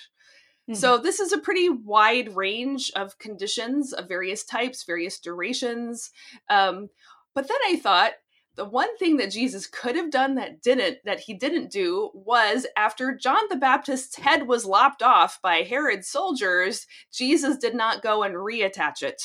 Mm-hmm. 0.69 0.75
So 0.75 0.99
this 0.99 1.19
is 1.19 1.33
a 1.33 1.39
pretty 1.39 1.71
wide 1.71 2.37
range 2.37 2.93
of 2.95 3.19
conditions 3.19 3.95
of 3.95 4.07
various 4.07 4.45
types, 4.45 4.85
various 4.85 5.19
durations. 5.19 6.11
Um, 6.51 6.91
but 7.35 7.49
then 7.49 7.57
I 7.65 7.77
thought 7.77 8.13
the 8.57 8.67
one 8.67 8.95
thing 8.99 9.17
that 9.17 9.31
Jesus 9.31 9.67
could 9.67 9.97
have 9.97 10.11
done 10.11 10.35
that 10.35 10.61
didn't, 10.61 10.99
that 11.07 11.21
he 11.21 11.33
didn't 11.33 11.71
do, 11.71 12.11
was 12.13 12.67
after 12.77 13.15
John 13.15 13.45
the 13.49 13.57
Baptist's 13.57 14.17
head 14.17 14.47
was 14.47 14.67
lopped 14.67 15.03
off 15.03 15.41
by 15.41 15.63
Herod's 15.63 16.09
soldiers, 16.09 16.87
Jesus 17.11 17.57
did 17.57 17.75
not 17.75 18.03
go 18.03 18.23
and 18.23 18.35
reattach 18.35 19.03
it. 19.03 19.23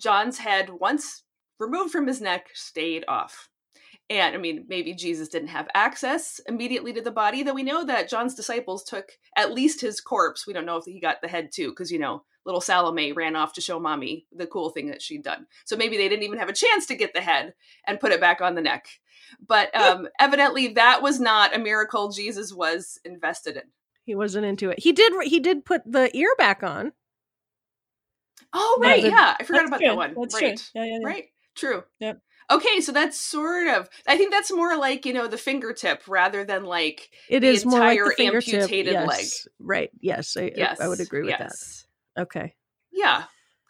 John's 0.00 0.38
head, 0.38 0.70
once 0.70 1.24
removed 1.58 1.90
from 1.90 2.06
his 2.06 2.20
neck, 2.20 2.50
stayed 2.54 3.04
off. 3.08 3.48
And 4.10 4.34
I 4.34 4.38
mean, 4.38 4.64
maybe 4.68 4.94
Jesus 4.94 5.28
didn't 5.28 5.48
have 5.48 5.68
access 5.74 6.40
immediately 6.48 6.94
to 6.94 7.02
the 7.02 7.10
body, 7.10 7.42
though 7.42 7.54
we 7.54 7.62
know 7.62 7.84
that 7.84 8.08
John's 8.08 8.34
disciples 8.34 8.82
took 8.82 9.10
at 9.36 9.52
least 9.52 9.82
his 9.82 10.00
corpse. 10.00 10.46
We 10.46 10.54
don't 10.54 10.64
know 10.64 10.78
if 10.78 10.84
he 10.84 10.98
got 10.98 11.20
the 11.20 11.28
head 11.28 11.50
too, 11.52 11.70
because, 11.70 11.92
you 11.92 11.98
know, 11.98 12.22
little 12.46 12.62
Salome 12.62 13.12
ran 13.12 13.36
off 13.36 13.52
to 13.54 13.60
show 13.60 13.78
mommy 13.78 14.26
the 14.34 14.46
cool 14.46 14.70
thing 14.70 14.88
that 14.88 15.02
she'd 15.02 15.22
done. 15.22 15.46
So 15.66 15.76
maybe 15.76 15.98
they 15.98 16.08
didn't 16.08 16.24
even 16.24 16.38
have 16.38 16.48
a 16.48 16.54
chance 16.54 16.86
to 16.86 16.96
get 16.96 17.12
the 17.12 17.20
head 17.20 17.52
and 17.86 18.00
put 18.00 18.12
it 18.12 18.20
back 18.20 18.40
on 18.40 18.54
the 18.54 18.62
neck. 18.62 18.88
But 19.46 19.74
um, 19.78 20.08
evidently, 20.18 20.68
that 20.68 21.02
was 21.02 21.20
not 21.20 21.54
a 21.54 21.58
miracle 21.58 22.10
Jesus 22.10 22.52
was 22.52 22.98
invested 23.04 23.56
in. 23.56 23.64
He 24.04 24.14
wasn't 24.14 24.46
into 24.46 24.70
it. 24.70 24.78
He 24.78 24.92
did. 24.92 25.12
He 25.24 25.38
did 25.38 25.66
put 25.66 25.82
the 25.84 26.10
ear 26.16 26.34
back 26.38 26.62
on. 26.62 26.92
Oh 28.54 28.78
right, 28.80 29.04
yeah, 29.04 29.36
I 29.38 29.44
forgot 29.44 29.66
about 29.66 29.80
true. 29.80 29.88
that 29.88 29.96
one. 29.96 30.14
That's 30.18 30.34
right, 30.34 30.56
true. 30.56 30.66
Yeah, 30.74 30.84
yeah, 30.84 30.98
yeah. 31.02 31.06
right, 31.06 31.24
true. 31.54 31.82
Yep. 32.00 32.22
Okay, 32.50 32.80
so 32.80 32.92
that's 32.92 33.18
sort 33.18 33.68
of. 33.68 33.88
I 34.06 34.16
think 34.16 34.32
that's 34.32 34.50
more 34.50 34.76
like 34.76 35.04
you 35.04 35.12
know 35.12 35.26
the 35.26 35.36
fingertip 35.36 36.02
rather 36.08 36.44
than 36.44 36.64
like 36.64 37.10
it 37.28 37.40
the 37.40 37.48
is 37.48 37.66
more 37.66 37.80
like 37.80 37.98
entire 37.98 38.08
the 38.08 38.14
fingertip. 38.14 38.54
amputated 38.62 38.92
yes. 38.94 39.08
leg. 39.08 39.26
Right. 39.58 39.90
Yes. 40.00 40.36
I, 40.36 40.52
Yes, 40.56 40.80
I 40.80 40.88
would 40.88 41.00
agree 41.00 41.22
with 41.22 41.30
yes. 41.38 41.86
that. 42.16 42.22
Okay. 42.22 42.54
Yeah. 42.90 43.24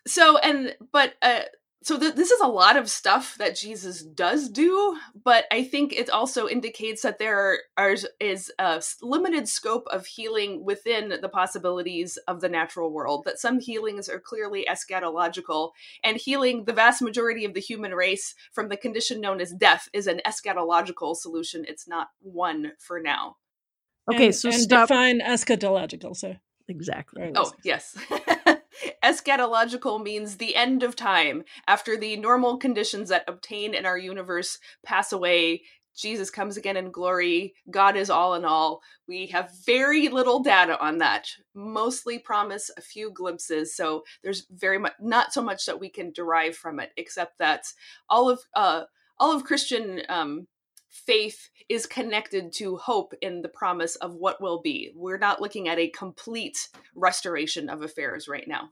So 0.06 0.38
and 0.38 0.76
but 0.92 1.14
uh 1.22 1.40
so 1.82 1.98
th- 1.98 2.14
this 2.16 2.30
is 2.32 2.40
a 2.40 2.46
lot 2.48 2.76
of 2.76 2.90
stuff 2.90 3.36
that 3.38 3.56
Jesus 3.56 4.02
does 4.02 4.48
do, 4.48 4.96
but 5.24 5.44
I 5.52 5.62
think 5.62 5.92
it 5.92 6.10
also 6.10 6.48
indicates 6.48 7.02
that 7.02 7.18
there 7.18 7.60
are, 7.76 7.96
is 8.20 8.50
a 8.58 8.62
s- 8.76 8.96
limited 9.00 9.48
scope 9.48 9.86
of 9.92 10.04
healing 10.04 10.64
within 10.64 11.14
the 11.22 11.28
possibilities 11.28 12.18
of 12.26 12.40
the 12.40 12.48
natural 12.48 12.92
world. 12.92 13.22
That 13.24 13.38
some 13.38 13.60
healings 13.60 14.08
are 14.08 14.18
clearly 14.18 14.66
eschatological, 14.68 15.70
and 16.02 16.16
healing 16.16 16.64
the 16.64 16.72
vast 16.72 17.00
majority 17.00 17.44
of 17.44 17.54
the 17.54 17.60
human 17.60 17.92
race 17.94 18.34
from 18.52 18.68
the 18.68 18.76
condition 18.76 19.20
known 19.20 19.40
as 19.40 19.52
death 19.52 19.88
is 19.92 20.06
an 20.08 20.20
eschatological 20.26 21.16
solution. 21.16 21.64
It's 21.68 21.86
not 21.86 22.08
one 22.20 22.72
for 22.80 23.00
now. 23.00 23.36
Okay. 24.12 24.26
And- 24.26 24.34
so 24.34 24.48
and 24.48 24.60
stop. 24.60 24.88
define 24.88 25.20
eschatological, 25.20 26.16
sir. 26.16 26.38
exactly. 26.66 27.22
Right. 27.22 27.32
Oh, 27.36 27.52
yes. 27.62 27.96
Eschatological 29.02 30.02
means 30.02 30.36
the 30.36 30.56
end 30.56 30.82
of 30.82 30.96
time. 30.96 31.44
After 31.66 31.96
the 31.96 32.16
normal 32.16 32.56
conditions 32.58 33.08
that 33.08 33.24
obtain 33.28 33.74
in 33.74 33.86
our 33.86 33.98
universe 33.98 34.58
pass 34.84 35.12
away, 35.12 35.62
Jesus 35.96 36.30
comes 36.30 36.56
again 36.56 36.76
in 36.76 36.92
glory. 36.92 37.54
God 37.70 37.96
is 37.96 38.08
all 38.08 38.34
in 38.34 38.44
all. 38.44 38.80
We 39.08 39.26
have 39.26 39.50
very 39.66 40.08
little 40.08 40.40
data 40.40 40.78
on 40.80 40.98
that. 40.98 41.26
Mostly 41.54 42.20
promise 42.20 42.70
a 42.76 42.80
few 42.80 43.10
glimpses. 43.10 43.74
So 43.74 44.04
there's 44.22 44.46
very 44.50 44.78
much 44.78 44.92
not 45.00 45.32
so 45.32 45.42
much 45.42 45.66
that 45.66 45.80
we 45.80 45.90
can 45.90 46.12
derive 46.12 46.56
from 46.56 46.78
it, 46.78 46.92
except 46.96 47.38
that 47.38 47.64
all 48.08 48.30
of 48.30 48.40
uh, 48.54 48.84
all 49.18 49.34
of 49.34 49.42
Christian 49.42 50.02
um, 50.08 50.46
faith 50.88 51.50
is 51.68 51.86
connected 51.86 52.52
to 52.54 52.76
hope 52.76 53.14
in 53.20 53.42
the 53.42 53.48
promise 53.48 53.96
of 53.96 54.14
what 54.14 54.40
will 54.40 54.60
be. 54.60 54.92
We're 54.94 55.18
not 55.18 55.40
looking 55.40 55.68
at 55.68 55.78
a 55.78 55.90
complete 55.90 56.68
restoration 56.94 57.68
of 57.68 57.82
affairs 57.82 58.28
right 58.28 58.46
now. 58.46 58.70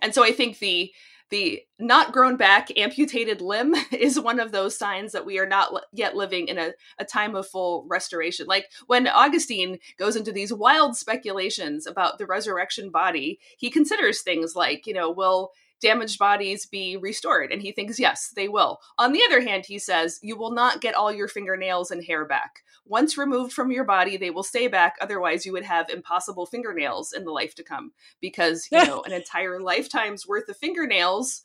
And 0.00 0.14
so 0.14 0.22
I 0.22 0.32
think 0.32 0.58
the 0.58 0.92
the 1.30 1.62
not 1.78 2.12
grown 2.12 2.36
back 2.36 2.68
amputated 2.76 3.40
limb 3.40 3.74
is 3.90 4.20
one 4.20 4.38
of 4.38 4.52
those 4.52 4.76
signs 4.76 5.12
that 5.12 5.26
we 5.26 5.38
are 5.38 5.46
not 5.46 5.72
yet 5.92 6.14
living 6.14 6.48
in 6.48 6.58
a, 6.58 6.72
a 6.98 7.04
time 7.04 7.34
of 7.34 7.48
full 7.48 7.86
restoration. 7.88 8.46
Like 8.46 8.66
when 8.86 9.08
Augustine 9.08 9.78
goes 9.98 10.16
into 10.16 10.32
these 10.32 10.52
wild 10.52 10.96
speculations 10.96 11.86
about 11.86 12.18
the 12.18 12.26
resurrection 12.26 12.90
body, 12.90 13.40
he 13.56 13.70
considers 13.70 14.20
things 14.20 14.54
like, 14.54 14.86
you 14.86 14.94
know, 14.94 15.10
will 15.10 15.50
damaged 15.80 16.18
bodies 16.18 16.66
be 16.66 16.96
restored? 16.96 17.52
And 17.52 17.62
he 17.62 17.72
thinks, 17.72 17.98
yes, 17.98 18.32
they 18.34 18.48
will. 18.48 18.78
On 18.98 19.12
the 19.12 19.22
other 19.24 19.40
hand, 19.40 19.64
he 19.66 19.78
says, 19.78 20.18
you 20.22 20.36
will 20.36 20.52
not 20.52 20.80
get 20.80 20.94
all 20.94 21.12
your 21.12 21.28
fingernails 21.28 21.90
and 21.90 22.04
hair 22.04 22.24
back. 22.24 22.60
Once 22.86 23.16
removed 23.16 23.52
from 23.52 23.70
your 23.70 23.84
body, 23.84 24.16
they 24.16 24.30
will 24.30 24.42
stay 24.42 24.68
back. 24.68 24.96
Otherwise, 25.00 25.46
you 25.46 25.52
would 25.52 25.64
have 25.64 25.88
impossible 25.88 26.46
fingernails 26.46 27.12
in 27.12 27.24
the 27.24 27.32
life 27.32 27.54
to 27.54 27.62
come 27.62 27.92
because, 28.20 28.68
you 28.70 28.84
know, 28.84 29.02
an 29.02 29.12
entire 29.20 29.60
lifetime's 29.60 30.26
worth 30.26 30.48
of 30.48 30.56
fingernails, 30.56 31.42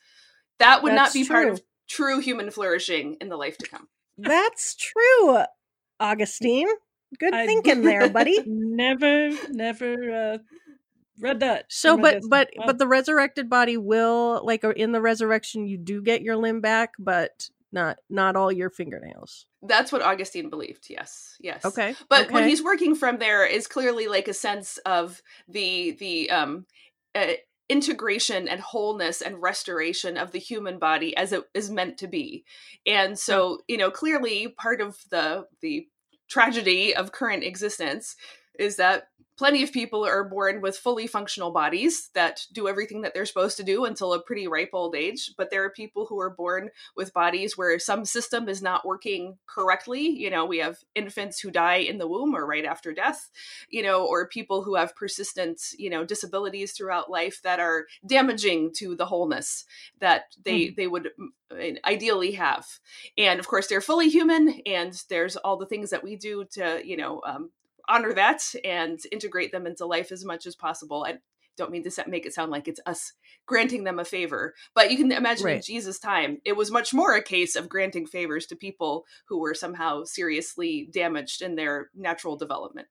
that 0.59 0.83
would 0.83 0.91
That's 0.91 1.13
not 1.15 1.21
be 1.21 1.27
part 1.27 1.48
of 1.48 1.62
true 1.88 2.19
human 2.19 2.51
flourishing 2.51 3.17
in 3.21 3.29
the 3.29 3.38
life 3.38 3.57
to 3.57 3.67
come. 3.67 3.88
That's 4.17 4.75
true, 4.75 5.43
Augustine. 6.00 6.67
Good 7.17 7.33
I- 7.33 7.45
thinking 7.45 7.81
there, 7.81 8.09
buddy. 8.09 8.38
Never, 8.45 9.31
never 9.50 10.12
uh, 10.12 10.38
read 11.20 11.40
that. 11.42 11.66
So, 11.70 11.94
from 11.94 12.02
but 12.02 12.16
Augustine. 12.16 12.30
but 12.30 12.50
Wow. 12.56 12.64
but 12.68 12.78
the 12.78 12.88
resurrected 12.88 13.50
body 13.50 13.78
will 13.78 14.42
like 14.44 14.64
in 14.64 14.92
the 14.92 15.02
resurrection 15.02 15.66
you 15.66 15.78
do 15.78 16.02
get 16.02 16.22
your 16.22 16.38
limb 16.38 16.62
back, 16.62 16.94
but 17.00 17.50
not 17.72 18.00
not 18.10 18.36
all 18.36 18.52
your 18.52 18.70
fingernails. 18.70 19.46
That's 19.62 19.92
what 19.92 20.02
Augustine 20.02 20.50
believed. 20.50 20.88
Yes. 20.90 21.36
Yes. 21.40 21.66
Okay, 21.66 21.96
but 22.10 22.32
what 22.32 22.44
okay. 22.44 22.50
he's 22.50 22.64
working 22.64 22.96
from 22.96 23.20
there 23.20 23.46
is 23.46 23.68
clearly 23.68 24.08
like 24.08 24.28
a 24.28 24.34
sense 24.34 24.78
of 24.86 25.22
the 25.48 25.92
the 26.00 26.30
um 26.32 26.66
uh, 27.16 27.34
integration 27.70 28.48
and 28.48 28.60
wholeness 28.60 29.22
and 29.22 29.42
restoration 29.42 30.18
of 30.18 30.32
the 30.32 30.40
human 30.40 30.80
body 30.80 31.16
as 31.16 31.32
it 31.32 31.44
is 31.54 31.70
meant 31.70 32.00
to 32.00 32.08
be 32.08 32.44
and 32.88 33.18
so 33.18 33.60
you 33.68 33.78
know 33.78 33.92
clearly 33.92 34.48
part 34.48 34.82
of 34.82 34.98
the 35.12 35.46
the 35.62 35.88
tragedy 36.28 36.96
of 36.96 37.12
current 37.12 37.44
existence 37.44 38.16
is 38.60 38.75
that 38.78 39.08
plenty 39.39 39.63
of 39.63 39.72
people 39.72 40.06
are 40.06 40.25
born 40.25 40.60
with 40.60 40.75
fully 40.78 41.08
functional 41.08 41.50
bodies 41.50 42.10
that 42.13 42.46
do 42.51 42.68
everything 42.68 43.01
that 43.01 43.13
they're 43.13 43.25
supposed 43.25 43.56
to 43.56 43.63
do 43.63 43.86
until 43.86 44.12
a 44.12 44.22
pretty 44.22 44.50
ripe 44.50 44.72
old 44.74 44.94
age 44.98 45.32
but 45.38 45.50
there 45.50 45.63
are 45.63 45.70
people 45.70 46.06
who 46.06 46.20
are 46.20 46.30
born 46.30 46.70
with 46.98 47.13
bodies 47.13 47.58
where 47.58 47.80
some 47.80 48.04
system 48.04 48.50
is 48.50 48.62
not 48.62 48.86
working 48.86 49.38
correctly. 49.48 50.01
You 50.01 50.30
know 50.30 50.46
we 50.46 50.58
have 50.58 50.80
infants 50.94 51.39
who 51.39 51.51
die 51.51 51.78
in 51.78 52.00
the 52.00 52.08
womb 52.08 52.36
or 52.36 52.46
right 52.46 52.66
after 52.66 52.94
death 52.94 53.30
you 53.70 53.82
know 53.82 54.06
or 54.06 54.28
people 54.28 54.62
who 54.62 54.75
have 54.75 54.96
persistent 54.96 55.62
you 55.78 55.89
know 55.89 56.04
disabilities 56.04 56.74
throughout 56.74 57.10
life 57.10 57.39
that 57.44 57.62
are 57.62 57.86
damaging 58.06 58.74
to 58.75 58.94
the 58.94 59.06
wholeness 59.06 59.63
that 60.00 60.36
they 60.44 60.70
they 60.72 60.88
would 60.88 61.12
mm, 61.18 61.78
ideally 61.86 62.34
have. 62.34 62.66
And 63.18 63.39
of 63.39 63.48
course 63.48 63.68
they're 63.68 63.80
fully 63.80 64.10
human 64.10 64.62
and 64.66 65.01
there's 65.08 65.38
all 65.38 65.56
the 65.56 65.66
things 65.66 65.92
that 65.92 66.04
we 66.04 66.18
do 66.18 66.44
to 66.51 66.82
you 66.84 66.98
know 66.98 67.22
um, 67.25 67.51
honor 67.89 68.13
that 68.13 68.41
and 68.63 69.00
integrate 69.12 69.51
them 69.51 69.65
into 69.67 69.86
life 69.86 70.12
as 70.12 70.24
much 70.24 70.46
as 70.46 70.55
possible 70.55 71.05
i 71.08 71.17
don't 71.58 71.72
mean 71.72 71.84
to 71.84 71.91
sa- 71.91 72.03
make 72.08 72.25
it 72.25 72.34
sound 72.34 72.51
like 72.51 72.67
it's 72.69 72.79
us 72.86 73.12
granting 73.46 73.84
them 73.84 74.00
a 74.00 74.05
favor 74.05 74.53
but 74.75 74.91
you 74.91 74.98
can 74.98 75.12
imagine 75.12 75.46
in 75.58 75.62
jesus 75.62 76.00
time 76.00 76.38
it 76.46 76.55
was 76.55 76.72
much 76.72 76.93
more 76.93 77.15
a 77.15 77.24
case 77.24 77.55
of 77.58 77.67
granting 77.67 78.05
favors 78.05 78.46
to 78.46 78.55
people 78.55 79.03
who 79.27 79.39
were 79.39 79.53
somehow 79.53 80.03
seriously 80.05 80.88
damaged 80.93 81.41
in 81.41 81.55
their 81.55 81.89
natural 81.96 82.38
development 82.38 82.88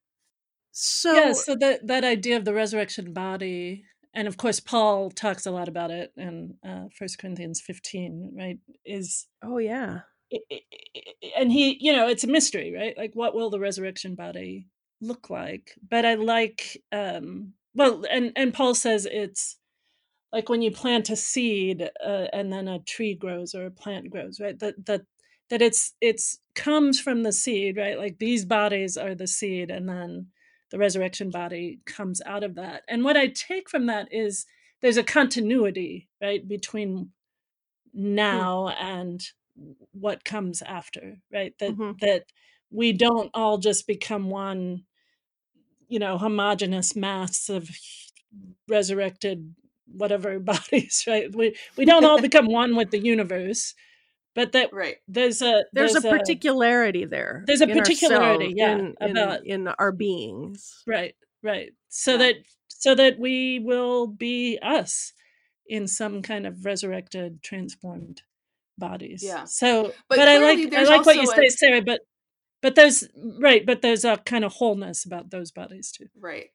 So 0.73 1.14
yeah, 1.14 1.33
so 1.33 1.57
that 1.57 1.87
that 1.87 2.05
idea 2.05 2.37
of 2.37 2.45
the 2.45 2.55
resurrection 2.55 3.12
body, 3.12 3.85
and 4.14 4.28
of 4.28 4.37
course 4.37 4.61
Paul 4.61 5.11
talks 5.11 5.47
a 5.47 5.50
lot 5.50 5.69
about 5.69 5.90
it 5.90 6.12
in 6.17 6.55
uh, 6.67 6.85
First 6.97 7.19
Corinthians 7.19 7.61
fifteen, 7.61 8.35
right? 8.37 8.59
Is 8.85 9.26
oh 9.43 9.59
yeah, 9.59 10.00
i- 10.33 10.38
i- 10.52 10.61
i- 10.97 11.33
and 11.38 11.50
he, 11.50 11.78
you 11.81 11.93
know, 11.93 12.07
it's 12.07 12.25
a 12.25 12.28
mystery, 12.28 12.73
right? 12.76 12.95
Like, 12.97 13.12
what 13.14 13.35
will 13.35 13.50
the 13.50 13.59
resurrection 13.59 14.14
body 14.14 14.69
look 15.00 15.31
like? 15.31 15.75
But 15.88 16.05
I 16.05 16.14
like, 16.14 16.83
um, 16.93 17.55
well, 17.75 18.05
and 18.11 18.33
and 18.37 18.55
Paul 18.55 18.75
says 18.75 19.07
it's 19.11 19.57
like 20.33 20.49
when 20.49 20.62
you 20.62 20.71
plant 20.71 21.11
a 21.11 21.17
seed 21.17 21.90
uh, 22.05 22.26
and 22.33 22.52
then 22.52 22.69
a 22.69 22.81
tree 22.81 23.14
grows 23.14 23.55
or 23.55 23.67
a 23.67 23.71
plant 23.71 24.11
grows, 24.11 24.40
right? 24.40 24.59
That 24.59 24.85
that 24.87 25.02
that 25.50 25.62
it's 25.62 25.95
it's 26.00 26.40
comes 26.55 27.00
from 27.00 27.23
the 27.23 27.33
seed, 27.33 27.76
right? 27.76 27.99
Like 27.99 28.19
these 28.19 28.45
bodies 28.45 28.97
are 28.97 29.14
the 29.14 29.26
seed, 29.26 29.71
and 29.71 29.88
then 29.88 30.26
the 30.71 30.78
resurrection 30.78 31.31
body 31.31 31.81
comes 31.87 32.21
out 32.26 32.45
of 32.45 32.57
that. 32.57 32.83
And 32.88 33.05
what 33.05 33.17
I 33.17 33.28
take 33.28 33.71
from 33.71 33.87
that 33.87 34.09
is 34.12 34.45
there's 34.81 34.99
a 34.99 35.02
continuity, 35.02 36.09
right, 36.21 36.47
between 36.47 37.11
now 37.95 38.69
hmm. 38.69 38.87
and 38.87 39.23
what 39.93 40.25
comes 40.25 40.62
after, 40.62 41.17
right? 41.33 41.55
That 41.59 41.73
mm-hmm. 41.73 41.93
that 42.00 42.25
we 42.71 42.93
don't 42.93 43.31
all 43.35 43.59
just 43.59 43.87
become 43.87 44.31
one, 44.31 44.85
you 45.89 45.99
know, 45.99 46.19
homogenous 46.19 46.95
mass 46.95 47.49
of 47.49 47.71
resurrected 48.69 49.55
whatever 49.87 50.39
bodies, 50.39 51.05
right? 51.07 51.35
We 51.35 51.57
we 51.77 51.85
don't 51.85 52.05
all 52.05 52.21
become 52.29 52.47
one 52.47 52.77
with 52.77 52.91
the 52.91 52.99
universe, 52.99 53.75
but 54.35 54.53
that 54.53 54.73
right 54.73 54.97
there's 55.09 55.43
a 55.43 55.65
there's, 55.73 55.93
there's 55.93 56.05
a, 56.05 56.09
a, 56.09 56.11
particularity 56.11 57.05
there. 57.05 57.45
There's 57.47 57.61
a 57.61 57.67
particularity, 57.67 58.55
yeah, 58.57 58.79
in, 58.79 58.95
about 59.01 59.47
in, 59.47 59.67
in 59.67 59.69
our 59.69 59.93
beings, 59.93 60.83
right, 60.87 61.15
right. 61.43 61.71
So 61.89 62.13
yeah. 62.13 62.19
that 62.19 62.35
so 62.69 62.95
that 62.95 63.19
we 63.19 63.59
will 63.59 64.07
be 64.07 64.59
us 64.63 65.13
in 65.67 65.87
some 65.87 66.23
kind 66.23 66.47
of 66.47 66.65
resurrected, 66.65 67.43
transformed 67.43 68.23
bodies. 68.79 69.23
Yeah. 69.25 69.45
So, 69.45 69.93
but, 70.09 70.19
but 70.19 70.29
I 70.29 70.39
like 70.39 70.73
I 70.73 70.85
like 70.85 71.05
what 71.05 71.17
you 71.17 71.23
a... 71.23 71.27
say, 71.27 71.49
Sarah. 71.49 71.83
But 71.83 72.01
but 72.61 72.75
there's 72.75 73.05
right, 73.41 73.65
but 73.65 73.83
there's 73.83 74.05
a 74.05 74.12
uh, 74.12 74.17
kind 74.19 74.45
of 74.45 74.55
wholeness 74.55 75.05
about 75.05 75.31
those 75.31 75.50
bodies 75.50 75.93
too. 75.93 76.07
Right. 76.19 76.50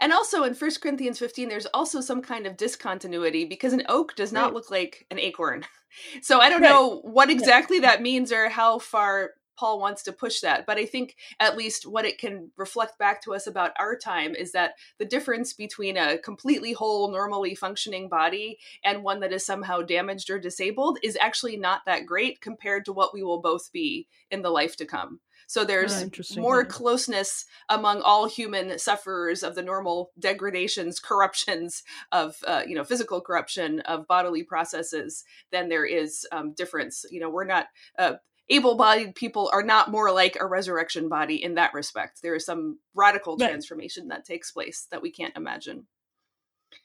And 0.00 0.12
also 0.12 0.42
in 0.42 0.54
1 0.54 0.70
Corinthians 0.82 1.18
15, 1.18 1.48
there's 1.48 1.66
also 1.66 2.00
some 2.00 2.20
kind 2.20 2.46
of 2.46 2.56
discontinuity 2.56 3.44
because 3.44 3.72
an 3.72 3.84
oak 3.88 4.16
does 4.16 4.32
not 4.32 4.46
right. 4.46 4.54
look 4.54 4.70
like 4.70 5.06
an 5.10 5.18
acorn. 5.18 5.64
So 6.20 6.40
I 6.40 6.50
don't 6.50 6.60
right. 6.60 6.68
know 6.68 7.00
what 7.04 7.30
exactly 7.30 7.78
yeah. 7.78 7.92
that 7.92 8.02
means 8.02 8.30
or 8.30 8.50
how 8.50 8.78
far 8.78 9.30
Paul 9.56 9.80
wants 9.80 10.02
to 10.02 10.12
push 10.12 10.40
that. 10.40 10.66
But 10.66 10.78
I 10.78 10.84
think 10.84 11.16
at 11.40 11.56
least 11.56 11.86
what 11.86 12.04
it 12.04 12.18
can 12.18 12.50
reflect 12.56 12.98
back 12.98 13.22
to 13.22 13.34
us 13.34 13.46
about 13.46 13.72
our 13.78 13.96
time 13.96 14.34
is 14.34 14.52
that 14.52 14.74
the 14.98 15.04
difference 15.04 15.52
between 15.52 15.96
a 15.96 16.18
completely 16.18 16.72
whole, 16.72 17.10
normally 17.10 17.54
functioning 17.54 18.08
body 18.08 18.58
and 18.84 19.02
one 19.02 19.20
that 19.20 19.32
is 19.32 19.44
somehow 19.44 19.80
damaged 19.80 20.30
or 20.30 20.38
disabled 20.38 20.98
is 21.02 21.16
actually 21.20 21.56
not 21.56 21.80
that 21.86 22.06
great 22.06 22.40
compared 22.40 22.84
to 22.84 22.92
what 22.92 23.14
we 23.14 23.22
will 23.22 23.40
both 23.40 23.72
be 23.72 24.06
in 24.30 24.42
the 24.42 24.50
life 24.50 24.76
to 24.76 24.84
come. 24.84 25.20
So 25.46 25.64
there's 25.64 26.02
oh, 26.02 26.40
more 26.40 26.62
yeah. 26.62 26.68
closeness 26.68 27.44
among 27.68 28.02
all 28.02 28.28
human 28.28 28.78
sufferers 28.78 29.42
of 29.42 29.54
the 29.54 29.62
normal 29.62 30.10
degradations, 30.18 30.98
corruptions 30.98 31.82
of, 32.10 32.36
uh, 32.46 32.62
you 32.66 32.74
know, 32.74 32.84
physical 32.84 33.20
corruption 33.20 33.80
of 33.80 34.06
bodily 34.08 34.42
processes 34.42 35.24
than 35.52 35.68
there 35.68 35.86
is 35.86 36.26
um, 36.32 36.52
difference. 36.52 37.04
You 37.10 37.20
know, 37.20 37.30
we're 37.30 37.44
not 37.44 37.66
uh, 37.98 38.14
able-bodied 38.48 39.14
people 39.14 39.50
are 39.52 39.62
not 39.62 39.90
more 39.90 40.12
like 40.12 40.36
a 40.38 40.46
resurrection 40.46 41.08
body 41.08 41.42
in 41.42 41.54
that 41.54 41.74
respect. 41.74 42.22
There 42.22 42.34
is 42.34 42.44
some 42.44 42.78
radical 42.94 43.36
right. 43.36 43.48
transformation 43.48 44.08
that 44.08 44.24
takes 44.24 44.52
place 44.52 44.86
that 44.90 45.02
we 45.02 45.10
can't 45.10 45.36
imagine. 45.36 45.86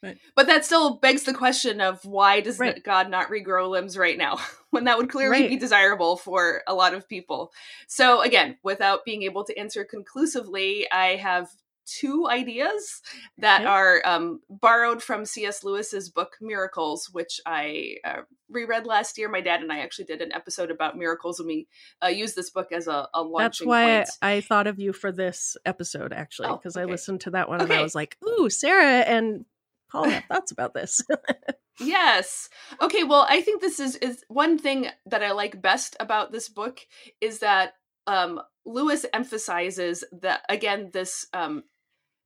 Right. 0.04 0.18
But 0.36 0.48
that 0.48 0.66
still 0.66 0.96
begs 0.96 1.24
the 1.24 1.34
question 1.34 1.80
of 1.80 2.04
why 2.06 2.42
does 2.42 2.58
right. 2.58 2.84
God 2.84 3.10
not 3.10 3.30
regrow 3.30 3.70
limbs 3.70 3.98
right 3.98 4.18
now 4.18 4.40
when 4.72 4.86
that 4.86 4.98
would 4.98 5.10
clearly 5.10 5.42
right. 5.42 5.50
be 5.50 5.58
desirable 5.58 6.18
for 6.18 6.64
a 6.68 6.74
lot 6.74 6.94
of 6.94 7.08
people? 7.08 7.52
So 7.88 8.22
again, 8.22 8.58
without 8.64 9.06
being 9.06 9.24
able 9.24 9.44
to 9.44 9.58
answer 9.58 9.84
conclusively, 9.84 10.90
I 10.92 11.18
have 11.18 11.50
two 11.86 12.28
ideas 12.28 13.02
that 13.38 13.66
are 13.66 14.02
um, 14.06 14.40
borrowed 14.50 15.04
from 15.04 15.26
C.S. 15.26 15.64
Lewis's 15.64 16.10
book 16.10 16.38
Miracles, 16.40 17.10
which 17.12 17.42
I 17.46 17.98
uh, 18.04 18.22
reread 18.50 18.86
last 18.86 19.18
year. 19.18 19.30
My 19.30 19.42
dad 19.42 19.62
and 19.62 19.72
I 19.72 19.80
actually 19.80 20.06
did 20.06 20.22
an 20.22 20.32
episode 20.32 20.72
about 20.72 20.98
miracles, 20.98 21.40
and 21.40 21.48
we 21.48 21.68
uh, 22.04 22.08
used 22.08 22.36
this 22.36 22.50
book 22.50 22.72
as 22.72 22.88
a, 22.88 23.08
a 23.14 23.28
That's 23.38 23.64
why 23.64 23.98
point. 23.98 24.10
I 24.22 24.42
thought 24.42 24.68
of 24.68 24.80
you 24.80 24.94
for 24.94 25.12
this 25.12 25.58
episode, 25.66 26.14
actually, 26.14 26.50
because 26.50 26.78
oh, 26.78 26.82
okay. 26.82 26.90
I 26.90 26.92
listened 26.92 27.22
to 27.22 27.32
that 27.32 27.50
one 27.50 27.62
okay. 27.62 27.74
and 27.74 27.80
I 27.80 27.84
was 27.84 27.96
like, 27.96 28.18
"Ooh, 28.26 28.50
Sarah 28.50 29.02
and 29.02 29.46
Paul 29.92 30.10
have 30.10 30.24
thoughts 30.26 30.52
about 30.52 30.74
this." 30.74 31.02
yes. 31.80 32.50
Okay. 32.82 33.04
Well, 33.04 33.26
I 33.30 33.42
think 33.42 33.62
this 33.62 33.80
is 33.80 33.96
is 33.98 34.24
one 34.28 34.58
thing 34.58 34.88
that 35.06 35.24
I 35.24 35.32
like 35.32 35.62
best 35.62 35.96
about 36.00 36.32
this 36.32 36.50
book 36.50 36.80
is 37.20 37.40
that 37.40 37.74
um, 38.08 38.42
Lewis 38.66 39.06
emphasizes 39.14 40.04
that 40.22 40.42
again 40.50 40.90
this 40.94 41.26
um, 41.34 41.64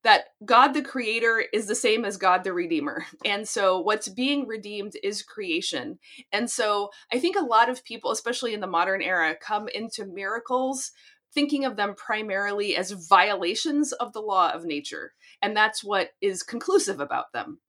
that 0.06 0.26
God 0.46 0.74
the 0.74 0.84
creator 0.84 1.44
is 1.52 1.66
the 1.66 1.74
same 1.74 2.06
as 2.06 2.16
God 2.16 2.44
the 2.44 2.54
redeemer. 2.54 3.06
And 3.26 3.48
so 3.48 3.80
what's 3.80 4.08
being 4.08 4.46
redeemed 4.46 4.94
is 5.02 5.24
creation. 5.24 5.98
And 6.32 6.50
so 6.50 6.92
I 7.12 7.18
think 7.18 7.36
a 7.36 7.44
lot 7.44 7.70
of 7.70 7.84
people, 7.84 8.12
especially 8.12 8.54
in 8.54 8.60
the 8.60 8.68
modern 8.68 9.02
era, 9.02 9.36
come 9.36 9.68
into 9.68 10.06
miracles 10.06 10.92
thinking 11.34 11.66
of 11.66 11.76
them 11.76 11.96
primarily 11.96 12.78
as 12.78 12.92
violations 13.10 13.92
of 13.92 14.14
the 14.14 14.22
law 14.22 14.52
of 14.52 14.64
nature. 14.64 15.14
And 15.46 15.56
that's 15.56 15.84
what 15.84 16.10
is 16.22 16.42
conclusive 16.42 17.00
about 17.00 17.32
them. 17.32 17.60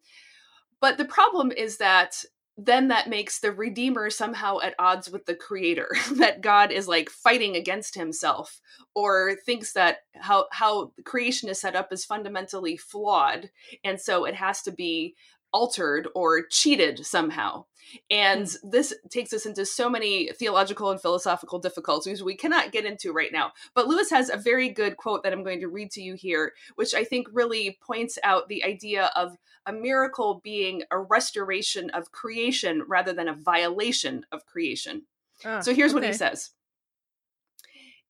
But 0.80 0.96
the 0.96 1.04
problem 1.04 1.52
is 1.52 1.76
that 1.76 2.24
then 2.56 2.88
that 2.88 3.10
makes 3.10 3.40
the 3.40 3.52
redeemer 3.52 4.08
somehow 4.08 4.60
at 4.60 4.74
odds 4.78 5.10
with 5.10 5.26
the 5.26 5.34
creator 5.34 5.94
that 6.12 6.40
god 6.40 6.72
is 6.72 6.88
like 6.88 7.10
fighting 7.10 7.54
against 7.54 7.94
himself 7.94 8.62
or 8.94 9.36
thinks 9.44 9.74
that 9.74 9.98
how 10.14 10.46
how 10.52 10.90
creation 11.04 11.50
is 11.50 11.60
set 11.60 11.76
up 11.76 11.92
is 11.92 12.06
fundamentally 12.06 12.78
flawed 12.78 13.50
and 13.84 14.00
so 14.00 14.24
it 14.24 14.34
has 14.34 14.62
to 14.62 14.72
be 14.72 15.14
altered 15.56 16.08
or 16.14 16.42
cheated 16.50 17.06
somehow 17.06 17.64
and 18.10 18.46
mm. 18.46 18.56
this 18.70 18.94
takes 19.10 19.32
us 19.32 19.46
into 19.46 19.64
so 19.64 19.88
many 19.88 20.30
theological 20.32 20.90
and 20.90 21.00
philosophical 21.00 21.58
difficulties 21.58 22.22
we 22.22 22.36
cannot 22.36 22.72
get 22.72 22.84
into 22.84 23.12
right 23.12 23.32
now. 23.32 23.52
But 23.74 23.86
Lewis 23.86 24.10
has 24.10 24.30
a 24.30 24.36
very 24.36 24.68
good 24.68 24.96
quote 24.96 25.22
that 25.22 25.32
I'm 25.32 25.44
going 25.44 25.60
to 25.60 25.68
read 25.68 25.90
to 25.92 26.02
you 26.02 26.14
here, 26.14 26.52
which 26.76 26.94
I 26.94 27.04
think 27.04 27.28
really 27.32 27.78
points 27.80 28.18
out 28.24 28.48
the 28.48 28.64
idea 28.64 29.10
of 29.16 29.36
a 29.66 29.72
miracle 29.72 30.40
being 30.42 30.82
a 30.90 30.98
restoration 30.98 31.90
of 31.90 32.12
creation 32.12 32.84
rather 32.86 33.12
than 33.12 33.28
a 33.28 33.34
violation 33.34 34.24
of 34.32 34.46
creation. 34.46 35.02
Ah, 35.44 35.60
so 35.60 35.74
here's 35.74 35.92
okay. 35.92 36.00
what 36.00 36.06
he 36.06 36.12
says. 36.12 36.50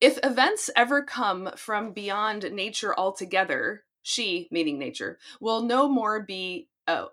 If 0.00 0.18
events 0.22 0.68
ever 0.76 1.02
come 1.02 1.50
from 1.56 1.92
beyond 1.92 2.52
nature 2.52 2.94
altogether, 2.98 3.84
she, 4.02 4.46
meaning 4.50 4.78
nature, 4.78 5.18
will 5.40 5.62
no 5.62 5.88
more 5.88 6.22
be 6.22 6.68
uh, 6.86 7.06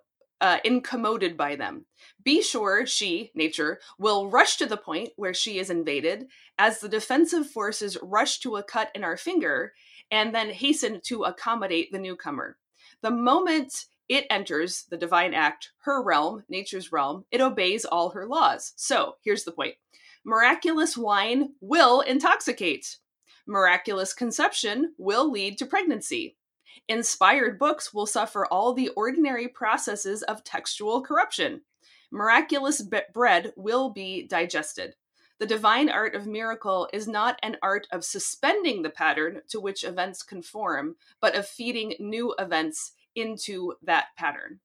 uh, 0.44 0.60
incommoded 0.66 1.38
by 1.38 1.56
them. 1.56 1.86
Be 2.22 2.44
sure 2.44 2.86
she, 2.86 3.32
nature, 3.34 3.80
will 3.98 4.30
rush 4.30 4.58
to 4.58 4.66
the 4.66 4.76
point 4.76 5.12
where 5.16 5.34
she 5.34 5.58
is 5.58 5.70
invaded, 5.70 6.28
as 6.60 6.80
the 6.80 6.90
defensive 6.90 7.50
forces 7.50 7.98
rush 8.04 8.40
to 8.40 8.58
a 8.58 8.64
cut 8.64 8.92
in 8.94 9.06
our 9.06 9.16
finger, 9.16 9.74
and 10.12 10.36
then 10.36 10.50
hasten 10.50 11.00
to 11.06 11.24
accommodate 11.24 11.94
the 11.94 11.98
newcomer. 11.98 12.58
The 13.02 13.10
moment 13.10 13.86
it 14.10 14.28
enters 14.30 14.84
the 14.90 14.98
divine 14.98 15.34
act, 15.34 15.72
her 15.84 16.04
realm, 16.04 16.44
nature's 16.50 16.92
realm, 16.92 17.24
it 17.32 17.40
obeys 17.40 17.86
all 17.86 18.10
her 18.10 18.28
laws. 18.28 18.74
So 18.76 19.16
here's 19.24 19.46
the 19.46 19.54
point 19.54 19.76
miraculous 20.26 20.98
wine 20.98 21.54
will 21.62 22.02
intoxicate, 22.02 22.98
miraculous 23.48 24.14
conception 24.14 24.94
will 24.98 25.32
lead 25.32 25.58
to 25.60 25.66
pregnancy. 25.66 26.36
Inspired 26.88 27.58
books 27.58 27.94
will 27.94 28.06
suffer 28.06 28.46
all 28.46 28.74
the 28.74 28.90
ordinary 28.90 29.48
processes 29.48 30.24
of 30.24 30.44
textual 30.44 31.02
corruption. 31.02 31.62
Miraculous 32.12 32.82
bread 33.14 33.54
will 33.56 33.90
be 33.90 34.28
digested. 34.28 34.96
The 35.40 35.48
divine 35.48 35.90
art 35.90 36.16
of 36.16 36.28
miracle 36.28 36.88
is 36.94 37.08
not 37.08 37.40
an 37.42 37.58
art 37.62 37.88
of 37.92 38.06
suspending 38.06 38.82
the 38.82 38.90
pattern 38.90 39.42
to 39.50 39.60
which 39.60 39.84
events 39.84 40.24
conform, 40.24 40.96
but 41.20 41.36
of 41.36 41.48
feeding 41.48 41.96
new 42.00 42.36
events 42.38 42.94
into 43.16 43.74
that 43.82 44.08
pattern. 44.16 44.60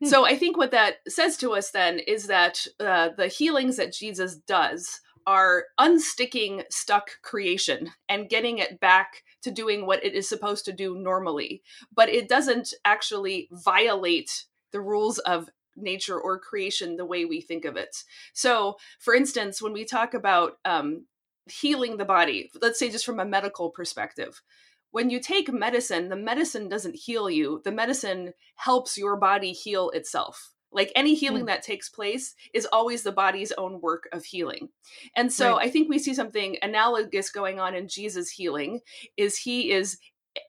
Hmm. 0.00 0.06
So 0.06 0.26
I 0.26 0.36
think 0.36 0.56
what 0.56 0.72
that 0.72 0.96
says 1.08 1.36
to 1.38 1.52
us 1.54 1.70
then 1.70 1.98
is 1.98 2.26
that 2.26 2.66
uh, 2.78 3.10
the 3.16 3.28
healings 3.28 3.76
that 3.76 3.92
Jesus 3.92 4.36
does 4.36 5.00
are 5.26 5.64
unsticking 5.80 6.62
stuck 6.70 7.20
creation 7.22 7.90
and 8.08 8.28
getting 8.28 8.58
it 8.58 8.78
back 8.78 9.24
to 9.42 9.50
doing 9.50 9.86
what 9.86 10.04
it 10.04 10.14
is 10.14 10.28
supposed 10.28 10.64
to 10.64 10.72
do 10.72 10.96
normally. 10.96 11.62
But 11.94 12.08
it 12.08 12.28
doesn't 12.28 12.74
actually 12.84 13.48
violate 13.52 14.44
the 14.72 14.80
rules 14.80 15.18
of 15.18 15.48
nature 15.76 16.18
or 16.18 16.38
creation 16.38 16.96
the 16.96 17.04
way 17.04 17.24
we 17.24 17.40
think 17.40 17.64
of 17.64 17.76
it. 17.76 18.04
So, 18.32 18.76
for 18.98 19.14
instance, 19.14 19.60
when 19.60 19.72
we 19.72 19.84
talk 19.84 20.14
about 20.14 20.58
um, 20.64 21.06
healing 21.46 21.96
the 21.96 22.04
body, 22.04 22.50
let's 22.60 22.78
say 22.78 22.90
just 22.90 23.06
from 23.06 23.20
a 23.20 23.24
medical 23.24 23.70
perspective, 23.70 24.42
when 24.90 25.10
you 25.10 25.20
take 25.20 25.52
medicine, 25.52 26.08
the 26.08 26.16
medicine 26.16 26.68
doesn't 26.68 26.96
heal 26.96 27.28
you, 27.28 27.60
the 27.64 27.72
medicine 27.72 28.32
helps 28.54 28.96
your 28.96 29.16
body 29.16 29.52
heal 29.52 29.90
itself. 29.90 30.52
Like 30.76 30.92
any 30.94 31.14
healing 31.14 31.44
mm. 31.44 31.46
that 31.46 31.62
takes 31.62 31.88
place 31.88 32.34
is 32.52 32.68
always 32.70 33.02
the 33.02 33.10
body's 33.10 33.50
own 33.52 33.80
work 33.80 34.08
of 34.12 34.26
healing. 34.26 34.68
And 35.16 35.32
so 35.32 35.56
right. 35.56 35.66
I 35.66 35.70
think 35.70 35.88
we 35.88 35.98
see 35.98 36.12
something 36.12 36.58
analogous 36.60 37.30
going 37.30 37.58
on 37.58 37.74
in 37.74 37.88
Jesus 37.88 38.28
healing 38.28 38.80
is 39.16 39.38
he 39.38 39.72
is 39.72 39.96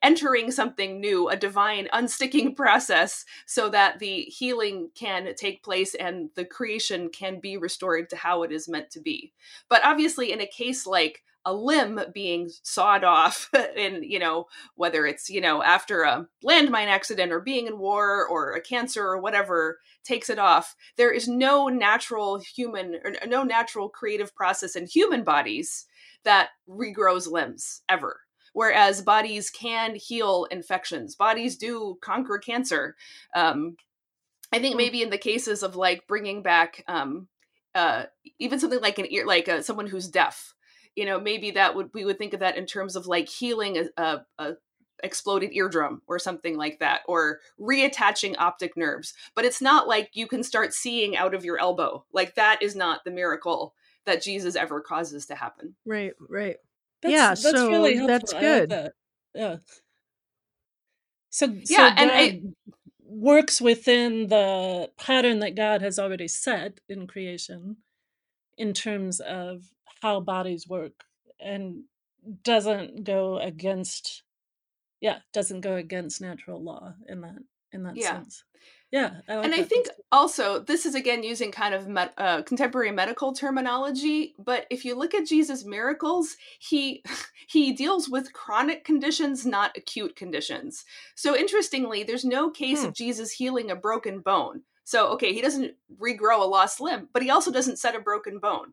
entering 0.02 0.50
something 0.50 1.00
new, 1.00 1.30
a 1.30 1.36
divine 1.36 1.88
unsticking 1.94 2.54
process, 2.56 3.24
so 3.46 3.70
that 3.70 4.00
the 4.00 4.20
healing 4.24 4.90
can 4.94 5.34
take 5.34 5.64
place 5.64 5.94
and 5.94 6.28
the 6.36 6.44
creation 6.44 7.08
can 7.08 7.40
be 7.40 7.56
restored 7.56 8.10
to 8.10 8.16
how 8.16 8.42
it 8.42 8.52
is 8.52 8.68
meant 8.68 8.90
to 8.90 9.00
be. 9.00 9.32
But 9.70 9.82
obviously, 9.82 10.30
in 10.30 10.42
a 10.42 10.46
case 10.46 10.86
like 10.86 11.22
a 11.44 11.54
limb 11.54 12.00
being 12.12 12.50
sawed 12.62 13.04
off 13.04 13.50
in 13.76 14.02
you 14.02 14.18
know 14.18 14.46
whether 14.74 15.06
it's 15.06 15.28
you 15.30 15.40
know 15.40 15.62
after 15.62 16.02
a 16.02 16.26
landmine 16.44 16.86
accident 16.86 17.32
or 17.32 17.40
being 17.40 17.66
in 17.66 17.78
war 17.78 18.26
or 18.26 18.52
a 18.52 18.60
cancer 18.60 19.04
or 19.04 19.20
whatever 19.20 19.78
takes 20.04 20.28
it 20.30 20.38
off 20.38 20.74
there 20.96 21.12
is 21.12 21.28
no 21.28 21.68
natural 21.68 22.38
human 22.38 22.96
or 23.04 23.12
no 23.26 23.42
natural 23.42 23.88
creative 23.88 24.34
process 24.34 24.76
in 24.76 24.86
human 24.86 25.24
bodies 25.24 25.86
that 26.24 26.50
regrows 26.68 27.30
limbs 27.30 27.82
ever 27.88 28.20
whereas 28.52 29.02
bodies 29.02 29.50
can 29.50 29.94
heal 29.94 30.46
infections 30.50 31.14
bodies 31.14 31.56
do 31.56 31.96
conquer 32.02 32.38
cancer 32.38 32.96
um, 33.34 33.76
i 34.52 34.58
think 34.58 34.74
hmm. 34.74 34.78
maybe 34.78 35.02
in 35.02 35.10
the 35.10 35.18
cases 35.18 35.62
of 35.62 35.76
like 35.76 36.06
bringing 36.06 36.42
back 36.42 36.82
um, 36.88 37.28
uh, 37.74 38.04
even 38.38 38.58
something 38.58 38.80
like 38.80 38.98
an 38.98 39.06
ear 39.10 39.26
like 39.26 39.48
uh, 39.48 39.62
someone 39.62 39.86
who's 39.86 40.08
deaf 40.08 40.54
you 40.96 41.04
know 41.04 41.20
maybe 41.20 41.52
that 41.52 41.74
would 41.74 41.90
we 41.94 42.04
would 42.04 42.18
think 42.18 42.34
of 42.34 42.40
that 42.40 42.56
in 42.56 42.66
terms 42.66 42.96
of 42.96 43.06
like 43.06 43.28
healing 43.28 43.78
a, 43.78 44.02
a, 44.02 44.20
a 44.38 44.52
exploded 45.02 45.52
eardrum 45.52 46.02
or 46.06 46.18
something 46.18 46.56
like 46.56 46.78
that 46.80 47.02
or 47.06 47.40
reattaching 47.60 48.34
optic 48.38 48.76
nerves. 48.76 49.14
But 49.34 49.44
it's 49.44 49.62
not 49.62 49.86
like 49.86 50.10
you 50.14 50.26
can 50.26 50.42
start 50.42 50.74
seeing 50.74 51.16
out 51.16 51.34
of 51.34 51.44
your 51.44 51.58
elbow. 51.58 52.04
Like 52.12 52.34
that 52.34 52.62
is 52.62 52.74
not 52.74 53.04
the 53.04 53.10
miracle 53.10 53.74
that 54.06 54.22
jesus 54.22 54.56
ever 54.56 54.80
causes 54.80 55.26
to 55.26 55.34
happen. 55.34 55.74
Right 55.84 56.12
right. 56.28 56.56
That's, 57.02 57.12
yeah 57.12 57.28
that's 57.28 57.42
so 57.42 57.68
really 57.68 58.06
that's 58.06 58.32
good 58.32 58.70
like 58.70 58.80
that. 58.80 58.92
yeah. 59.34 59.56
So, 61.30 61.54
yeah 61.68 61.94
and 61.96 62.10
I, 62.10 62.40
works 63.04 63.60
within 63.60 64.28
the 64.28 64.90
pattern 64.98 65.38
that 65.40 65.54
god 65.54 65.82
has 65.82 65.98
already 65.98 66.28
set 66.28 66.80
in 66.88 67.06
creation 67.06 67.76
in 68.56 68.72
terms 68.72 69.20
of 69.20 69.64
how 70.02 70.20
bodies 70.20 70.68
work 70.68 71.04
and 71.40 71.84
doesn't 72.42 73.04
go 73.04 73.38
against 73.38 74.22
yeah 75.00 75.18
doesn't 75.32 75.60
go 75.60 75.76
against 75.76 76.20
natural 76.20 76.62
law 76.62 76.92
in 77.08 77.20
that 77.20 77.38
in 77.72 77.82
that 77.84 77.96
yeah. 77.96 78.12
sense 78.12 78.44
yeah 78.90 79.20
I 79.28 79.36
like 79.36 79.44
and 79.44 79.54
i 79.54 79.62
think 79.62 79.86
also 80.10 80.58
this 80.58 80.86
is 80.86 80.94
again 80.94 81.22
using 81.22 81.52
kind 81.52 81.74
of 81.74 82.10
uh, 82.16 82.42
contemporary 82.42 82.90
medical 82.90 83.32
terminology 83.32 84.34
but 84.38 84.66
if 84.70 84.84
you 84.84 84.96
look 84.96 85.14
at 85.14 85.26
jesus 85.26 85.64
miracles 85.64 86.36
he 86.58 87.04
he 87.48 87.72
deals 87.72 88.08
with 88.08 88.32
chronic 88.32 88.84
conditions 88.84 89.46
not 89.46 89.76
acute 89.76 90.16
conditions 90.16 90.84
so 91.14 91.36
interestingly 91.36 92.02
there's 92.02 92.24
no 92.24 92.50
case 92.50 92.80
hmm. 92.80 92.88
of 92.88 92.94
jesus 92.94 93.32
healing 93.32 93.70
a 93.70 93.76
broken 93.76 94.20
bone 94.20 94.62
so 94.84 95.08
okay 95.08 95.32
he 95.32 95.42
doesn't 95.42 95.74
regrow 96.00 96.40
a 96.40 96.44
lost 96.44 96.80
limb 96.80 97.08
but 97.12 97.22
he 97.22 97.30
also 97.30 97.52
doesn't 97.52 97.78
set 97.78 97.94
a 97.94 98.00
broken 98.00 98.38
bone 98.38 98.72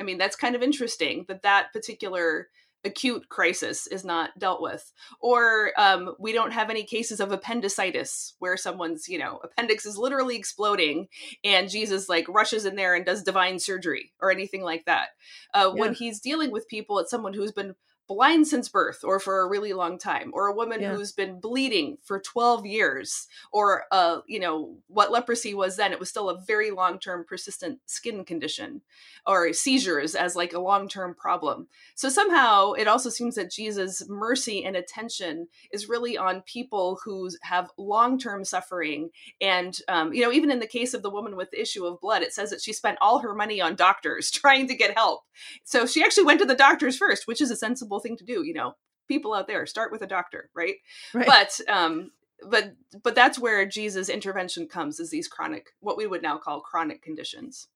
I 0.00 0.02
mean, 0.02 0.18
that's 0.18 0.36
kind 0.36 0.54
of 0.54 0.62
interesting 0.62 1.24
that 1.28 1.42
that 1.42 1.72
particular 1.72 2.48
acute 2.86 3.28
crisis 3.28 3.86
is 3.88 4.04
not 4.04 4.38
dealt 4.38 4.62
with 4.62 4.92
or 5.20 5.72
um, 5.76 6.14
we 6.18 6.32
don't 6.32 6.52
have 6.52 6.70
any 6.70 6.84
cases 6.84 7.20
of 7.20 7.32
appendicitis 7.32 8.34
where 8.38 8.56
someone's 8.56 9.08
you 9.08 9.18
know 9.18 9.40
appendix 9.42 9.84
is 9.84 9.98
literally 9.98 10.36
exploding 10.36 11.08
and 11.42 11.68
jesus 11.68 12.08
like 12.08 12.26
rushes 12.28 12.64
in 12.64 12.76
there 12.76 12.94
and 12.94 13.04
does 13.04 13.24
divine 13.24 13.58
surgery 13.58 14.12
or 14.20 14.30
anything 14.30 14.62
like 14.62 14.84
that 14.84 15.08
uh, 15.52 15.72
yeah. 15.74 15.80
when 15.80 15.94
he's 15.94 16.20
dealing 16.20 16.52
with 16.52 16.68
people 16.68 16.98
it's 16.98 17.10
someone 17.10 17.34
who's 17.34 17.52
been 17.52 17.74
blind 18.08 18.46
since 18.46 18.68
birth 18.68 19.02
or 19.02 19.18
for 19.18 19.40
a 19.40 19.48
really 19.48 19.72
long 19.72 19.98
time 19.98 20.30
or 20.32 20.46
a 20.46 20.54
woman 20.54 20.80
yeah. 20.80 20.94
who's 20.94 21.12
been 21.12 21.40
bleeding 21.40 21.98
for 22.02 22.20
12 22.20 22.66
years 22.66 23.26
or 23.52 23.84
uh 23.90 24.20
you 24.26 24.38
know 24.38 24.76
what 24.86 25.10
leprosy 25.10 25.54
was 25.54 25.76
then 25.76 25.92
it 25.92 25.98
was 25.98 26.08
still 26.08 26.30
a 26.30 26.40
very 26.46 26.70
long-term 26.70 27.24
persistent 27.28 27.78
skin 27.86 28.24
condition 28.24 28.80
or 29.26 29.52
seizures 29.52 30.14
as 30.14 30.36
like 30.36 30.52
a 30.52 30.60
long-term 30.60 31.14
problem. 31.14 31.66
So 31.94 32.08
somehow 32.08 32.72
it 32.72 32.86
also 32.86 33.10
seems 33.10 33.34
that 33.34 33.50
jesus 33.50 34.08
mercy 34.08 34.64
and 34.64 34.76
attention 34.76 35.48
is 35.72 35.88
really 35.88 36.16
on 36.16 36.42
people 36.42 37.00
who 37.04 37.30
have 37.42 37.70
long-term 37.76 38.44
suffering. 38.44 39.10
And 39.40 39.76
um, 39.88 40.12
you 40.12 40.22
know 40.22 40.32
even 40.32 40.50
in 40.50 40.60
the 40.60 40.66
case 40.66 40.94
of 40.94 41.02
the 41.02 41.10
woman 41.10 41.36
with 41.36 41.50
the 41.50 41.60
issue 41.60 41.84
of 41.84 42.00
blood 42.00 42.22
it 42.22 42.32
says 42.32 42.50
that 42.50 42.62
she 42.62 42.72
spent 42.72 42.98
all 43.00 43.18
her 43.18 43.34
money 43.34 43.60
on 43.60 43.74
doctors 43.74 44.30
trying 44.32 44.68
to 44.68 44.76
get 44.76 44.94
help. 44.94 45.22
So 45.64 45.86
she 45.86 46.02
actually 46.02 46.24
went 46.24 46.40
to 46.40 46.46
the 46.46 46.54
doctors 46.54 46.96
first 46.96 47.26
which 47.26 47.40
is 47.40 47.50
a 47.50 47.56
sensible 47.56 47.95
thing 48.00 48.16
to 48.16 48.24
do 48.24 48.44
you 48.44 48.54
know? 48.54 48.74
People 49.08 49.34
out 49.34 49.46
there 49.46 49.66
start 49.66 49.92
with 49.92 50.02
a 50.02 50.06
doctor 50.06 50.50
right, 50.54 50.74
right. 51.14 51.26
but 51.26 51.60
um 51.68 52.10
but 52.50 52.74
but 53.02 53.14
that's 53.14 53.38
where 53.38 53.64
jesus 53.64 54.08
intervention 54.08 54.66
comes 54.66 55.00
is 55.00 55.10
these 55.10 55.28
chronic 55.28 55.68
what 55.80 55.96
we 55.96 56.06
would 56.06 56.22
now 56.22 56.36
call 56.38 56.60
chronic 56.60 57.02
conditions. 57.02 57.68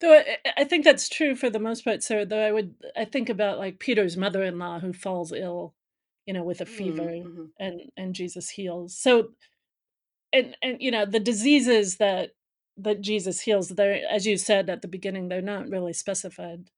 Though 0.00 0.22
I, 0.56 0.62
think 0.62 0.84
that's 0.84 1.08
true 1.08 1.34
for 1.34 1.50
the 1.50 1.58
most 1.58 1.84
part 1.84 2.02
so 2.02 2.24
though 2.24 2.40
i 2.40 2.52
would 2.52 2.74
i 2.96 3.04
think 3.04 3.28
about 3.28 3.58
like 3.58 3.80
peter's 3.80 4.16
mother-in-law 4.16 4.80
who 4.80 4.92
falls 4.92 5.32
ill 5.32 5.74
you 6.24 6.34
know 6.34 6.44
with 6.44 6.60
a 6.60 6.66
fever 6.66 7.02
mm-hmm. 7.02 7.44
and 7.58 7.80
and 7.96 8.14
jesus 8.14 8.50
heals. 8.50 8.96
So 8.96 9.30
and 10.32 10.56
and 10.62 10.76
you 10.80 10.90
know 10.90 11.06
the 11.06 11.20
diseases 11.20 11.96
that 11.96 12.30
that 12.76 13.00
jesus 13.00 13.40
heals 13.40 13.70
they're 13.70 14.02
as 14.10 14.26
you 14.26 14.36
said 14.36 14.68
at 14.68 14.82
the 14.82 14.88
beginning 14.88 15.28
they're 15.28 15.40
not 15.40 15.68
really 15.68 15.94
specified 15.94 16.70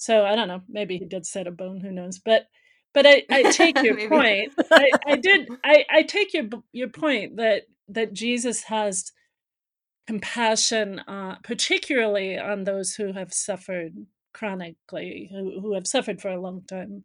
so 0.00 0.24
I 0.24 0.34
don't 0.34 0.48
know. 0.48 0.62
Maybe 0.66 0.96
he 0.96 1.04
did 1.04 1.26
set 1.26 1.46
a 1.46 1.50
bone. 1.50 1.80
Who 1.80 1.92
knows? 1.92 2.18
But 2.18 2.46
but 2.94 3.06
I, 3.06 3.22
I 3.30 3.42
take 3.52 3.82
your 3.82 3.96
point. 4.08 4.54
I, 4.70 4.90
I 5.06 5.16
did. 5.16 5.46
I, 5.62 5.84
I 5.90 6.02
take 6.04 6.32
your 6.32 6.44
your 6.72 6.88
point 6.88 7.36
that 7.36 7.64
that 7.86 8.14
Jesus 8.14 8.62
has 8.62 9.12
compassion, 10.06 11.00
uh, 11.00 11.36
particularly 11.44 12.38
on 12.38 12.64
those 12.64 12.94
who 12.94 13.12
have 13.12 13.34
suffered 13.34 13.92
chronically, 14.32 15.28
who, 15.30 15.60
who 15.60 15.74
have 15.74 15.86
suffered 15.86 16.22
for 16.22 16.30
a 16.30 16.40
long 16.40 16.62
time 16.66 17.04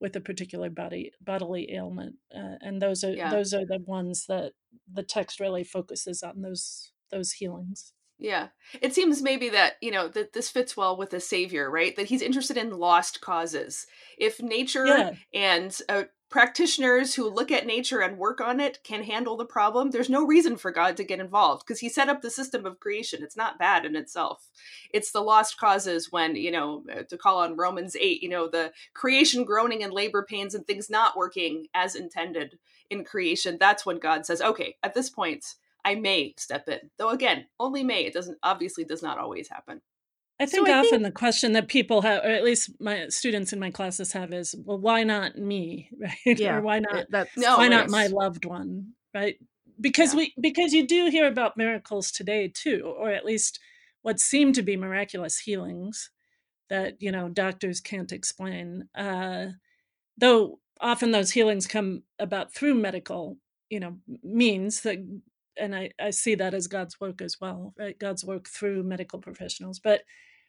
with 0.00 0.16
a 0.16 0.20
particular 0.20 0.70
body 0.70 1.12
bodily 1.20 1.70
ailment, 1.74 2.14
uh, 2.34 2.56
and 2.62 2.80
those 2.80 3.04
are 3.04 3.12
yeah. 3.12 3.30
those 3.30 3.52
are 3.52 3.66
the 3.66 3.80
ones 3.86 4.24
that 4.28 4.52
the 4.90 5.02
text 5.02 5.40
really 5.40 5.62
focuses 5.62 6.22
on 6.22 6.40
those 6.40 6.92
those 7.12 7.32
healings. 7.32 7.92
Yeah. 8.20 8.48
It 8.82 8.94
seems 8.94 9.22
maybe 9.22 9.48
that, 9.48 9.76
you 9.80 9.90
know, 9.90 10.06
that 10.08 10.34
this 10.34 10.50
fits 10.50 10.76
well 10.76 10.96
with 10.96 11.08
the 11.10 11.20
savior, 11.20 11.70
right? 11.70 11.96
That 11.96 12.06
he's 12.06 12.20
interested 12.20 12.58
in 12.58 12.78
lost 12.78 13.22
causes. 13.22 13.86
If 14.18 14.42
nature 14.42 14.86
yeah. 14.86 15.12
and 15.32 15.76
uh, 15.88 16.02
practitioners 16.28 17.14
who 17.14 17.30
look 17.30 17.50
at 17.50 17.66
nature 17.66 18.00
and 18.00 18.18
work 18.18 18.42
on 18.42 18.60
it 18.60 18.78
can 18.84 19.02
handle 19.02 19.38
the 19.38 19.46
problem, 19.46 19.90
there's 19.90 20.10
no 20.10 20.26
reason 20.26 20.58
for 20.58 20.70
God 20.70 20.98
to 20.98 21.04
get 21.04 21.18
involved 21.18 21.64
because 21.66 21.80
he 21.80 21.88
set 21.88 22.10
up 22.10 22.20
the 22.20 22.30
system 22.30 22.66
of 22.66 22.78
creation. 22.78 23.22
It's 23.22 23.38
not 23.38 23.58
bad 23.58 23.86
in 23.86 23.96
itself. 23.96 24.50
It's 24.92 25.12
the 25.12 25.22
lost 25.22 25.58
causes 25.58 26.12
when, 26.12 26.36
you 26.36 26.50
know, 26.50 26.84
uh, 26.94 27.04
to 27.08 27.16
call 27.16 27.38
on 27.38 27.56
Romans 27.56 27.96
8, 27.98 28.22
you 28.22 28.28
know, 28.28 28.48
the 28.48 28.70
creation 28.92 29.44
groaning 29.44 29.82
and 29.82 29.94
labor 29.94 30.26
pains 30.28 30.54
and 30.54 30.66
things 30.66 30.90
not 30.90 31.16
working 31.16 31.68
as 31.72 31.94
intended 31.94 32.58
in 32.90 33.02
creation. 33.02 33.56
That's 33.58 33.86
when 33.86 33.98
God 33.98 34.26
says, 34.26 34.42
okay, 34.42 34.76
at 34.82 34.92
this 34.92 35.08
point, 35.08 35.54
I 35.84 35.94
may 35.94 36.34
step 36.38 36.68
in. 36.68 36.78
Though 36.98 37.10
again, 37.10 37.46
only 37.58 37.84
may. 37.84 38.04
It 38.04 38.14
doesn't 38.14 38.38
obviously 38.42 38.84
does 38.84 39.02
not 39.02 39.18
always 39.18 39.48
happen. 39.48 39.80
I 40.40 40.46
think 40.46 40.66
so 40.66 40.72
I 40.72 40.78
often 40.78 40.90
think... 40.90 41.02
the 41.02 41.12
question 41.12 41.52
that 41.52 41.68
people 41.68 42.00
have, 42.00 42.24
or 42.24 42.28
at 42.28 42.44
least 42.44 42.70
my 42.80 43.08
students 43.08 43.52
in 43.52 43.60
my 43.60 43.70
classes 43.70 44.12
have, 44.12 44.32
is, 44.32 44.54
well, 44.64 44.78
why 44.78 45.04
not 45.04 45.36
me, 45.36 45.90
right? 46.00 46.38
Yeah, 46.38 46.56
or 46.56 46.62
why 46.62 46.78
not? 46.78 47.06
That's, 47.10 47.36
no, 47.36 47.58
why 47.58 47.68
not 47.68 47.90
my 47.90 48.06
loved 48.06 48.46
one, 48.46 48.92
right? 49.14 49.36
Because 49.80 50.14
yeah. 50.14 50.18
we 50.18 50.34
because 50.40 50.72
you 50.72 50.86
do 50.86 51.06
hear 51.06 51.26
about 51.26 51.56
miracles 51.56 52.10
today 52.10 52.48
too, 52.52 52.94
or 52.98 53.10
at 53.10 53.24
least 53.24 53.60
what 54.02 54.18
seem 54.18 54.52
to 54.54 54.62
be 54.62 54.76
miraculous 54.76 55.38
healings 55.38 56.10
that 56.70 56.94
you 57.00 57.12
know 57.12 57.28
doctors 57.28 57.80
can't 57.80 58.12
explain. 58.12 58.88
Uh, 58.94 59.48
though 60.16 60.58
often 60.80 61.10
those 61.10 61.32
healings 61.32 61.66
come 61.66 62.02
about 62.18 62.54
through 62.54 62.74
medical 62.74 63.36
you 63.68 63.80
know 63.80 63.96
means 64.22 64.80
that 64.82 64.98
and 65.56 65.74
I, 65.74 65.90
I 66.00 66.10
see 66.10 66.34
that 66.36 66.54
as 66.54 66.66
God's 66.66 67.00
work 67.00 67.20
as 67.20 67.36
well, 67.40 67.74
right? 67.78 67.98
God's 67.98 68.24
work 68.24 68.48
through 68.48 68.82
medical 68.82 69.18
professionals. 69.18 69.78
But 69.78 70.02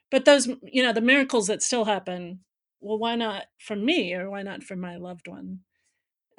but 0.10 0.26
those 0.26 0.48
you 0.64 0.84
know 0.84 0.94
the 0.94 1.02
miracles 1.02 1.48
that 1.48 1.62
still 1.62 1.86
happen, 1.86 2.42
well, 2.80 2.98
why 2.98 3.16
not 3.16 3.46
for 3.60 3.76
me 3.76 4.14
or 4.14 4.30
why 4.30 4.44
not 4.44 4.64
for 4.64 4.76
my 4.76 4.98
loved 4.98 5.28
one? 5.28 5.60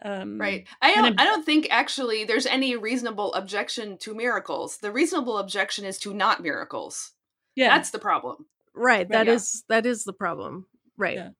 Um, 0.04 0.40
right. 0.40 0.66
I 0.80 0.94
don't. 0.94 1.20
I 1.20 1.24
don't 1.24 1.46
think 1.46 1.68
actually 1.70 2.24
there's 2.24 2.46
any 2.46 2.76
reasonable 2.76 3.32
objection 3.34 3.98
to 3.98 4.14
miracles. 4.14 4.78
The 4.78 4.90
reasonable 4.90 5.38
objection 5.38 5.84
is 5.84 5.98
to 5.98 6.12
not 6.12 6.42
miracles. 6.42 7.12
Yeah, 7.54 7.68
that's 7.68 7.90
the 7.90 7.98
problem. 8.00 8.46
Right. 8.74 9.08
That 9.08 9.26
yeah. 9.26 9.34
is 9.34 9.64
that 9.68 9.86
is 9.86 10.04
the 10.04 10.12
problem. 10.12 10.66
Right. 10.96 11.16
Yeah. 11.16 11.30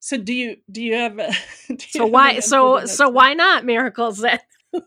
So 0.00 0.16
do 0.16 0.32
you 0.32 0.56
do 0.70 0.82
you 0.82 0.94
have? 0.94 1.18
A, 1.18 1.32
you 1.68 1.78
so 1.78 2.04
have 2.04 2.12
why 2.12 2.38
so 2.38 2.84
so 2.84 3.08
why 3.08 3.34
not 3.34 3.64
miracles 3.64 4.18
then? 4.18 4.38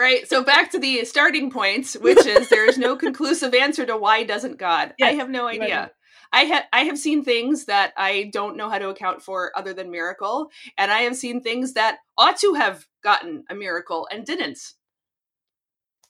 right 0.00 0.28
so 0.28 0.42
back 0.42 0.70
to 0.70 0.78
the 0.78 1.04
starting 1.04 1.50
points, 1.50 1.94
which 1.94 2.24
is 2.26 2.48
there 2.48 2.68
is 2.68 2.78
no 2.78 2.96
conclusive 3.06 3.54
answer 3.54 3.86
to 3.86 3.96
why 3.96 4.24
doesn't 4.24 4.58
god 4.58 4.94
yeah, 4.98 5.06
i 5.06 5.12
have 5.12 5.30
no 5.30 5.46
idea 5.46 5.80
right. 5.80 5.90
I 6.32 6.42
have 6.42 6.64
I 6.72 6.80
have 6.84 6.98
seen 6.98 7.24
things 7.24 7.64
that 7.64 7.92
I 7.96 8.30
don't 8.32 8.56
know 8.56 8.68
how 8.68 8.78
to 8.78 8.88
account 8.88 9.22
for 9.22 9.50
other 9.56 9.72
than 9.72 9.90
miracle, 9.90 10.50
and 10.78 10.90
I 10.90 11.00
have 11.00 11.16
seen 11.16 11.40
things 11.40 11.72
that 11.74 11.98
ought 12.16 12.36
to 12.38 12.54
have 12.54 12.86
gotten 13.02 13.44
a 13.50 13.54
miracle 13.54 14.06
and 14.12 14.24
didn't. 14.24 14.60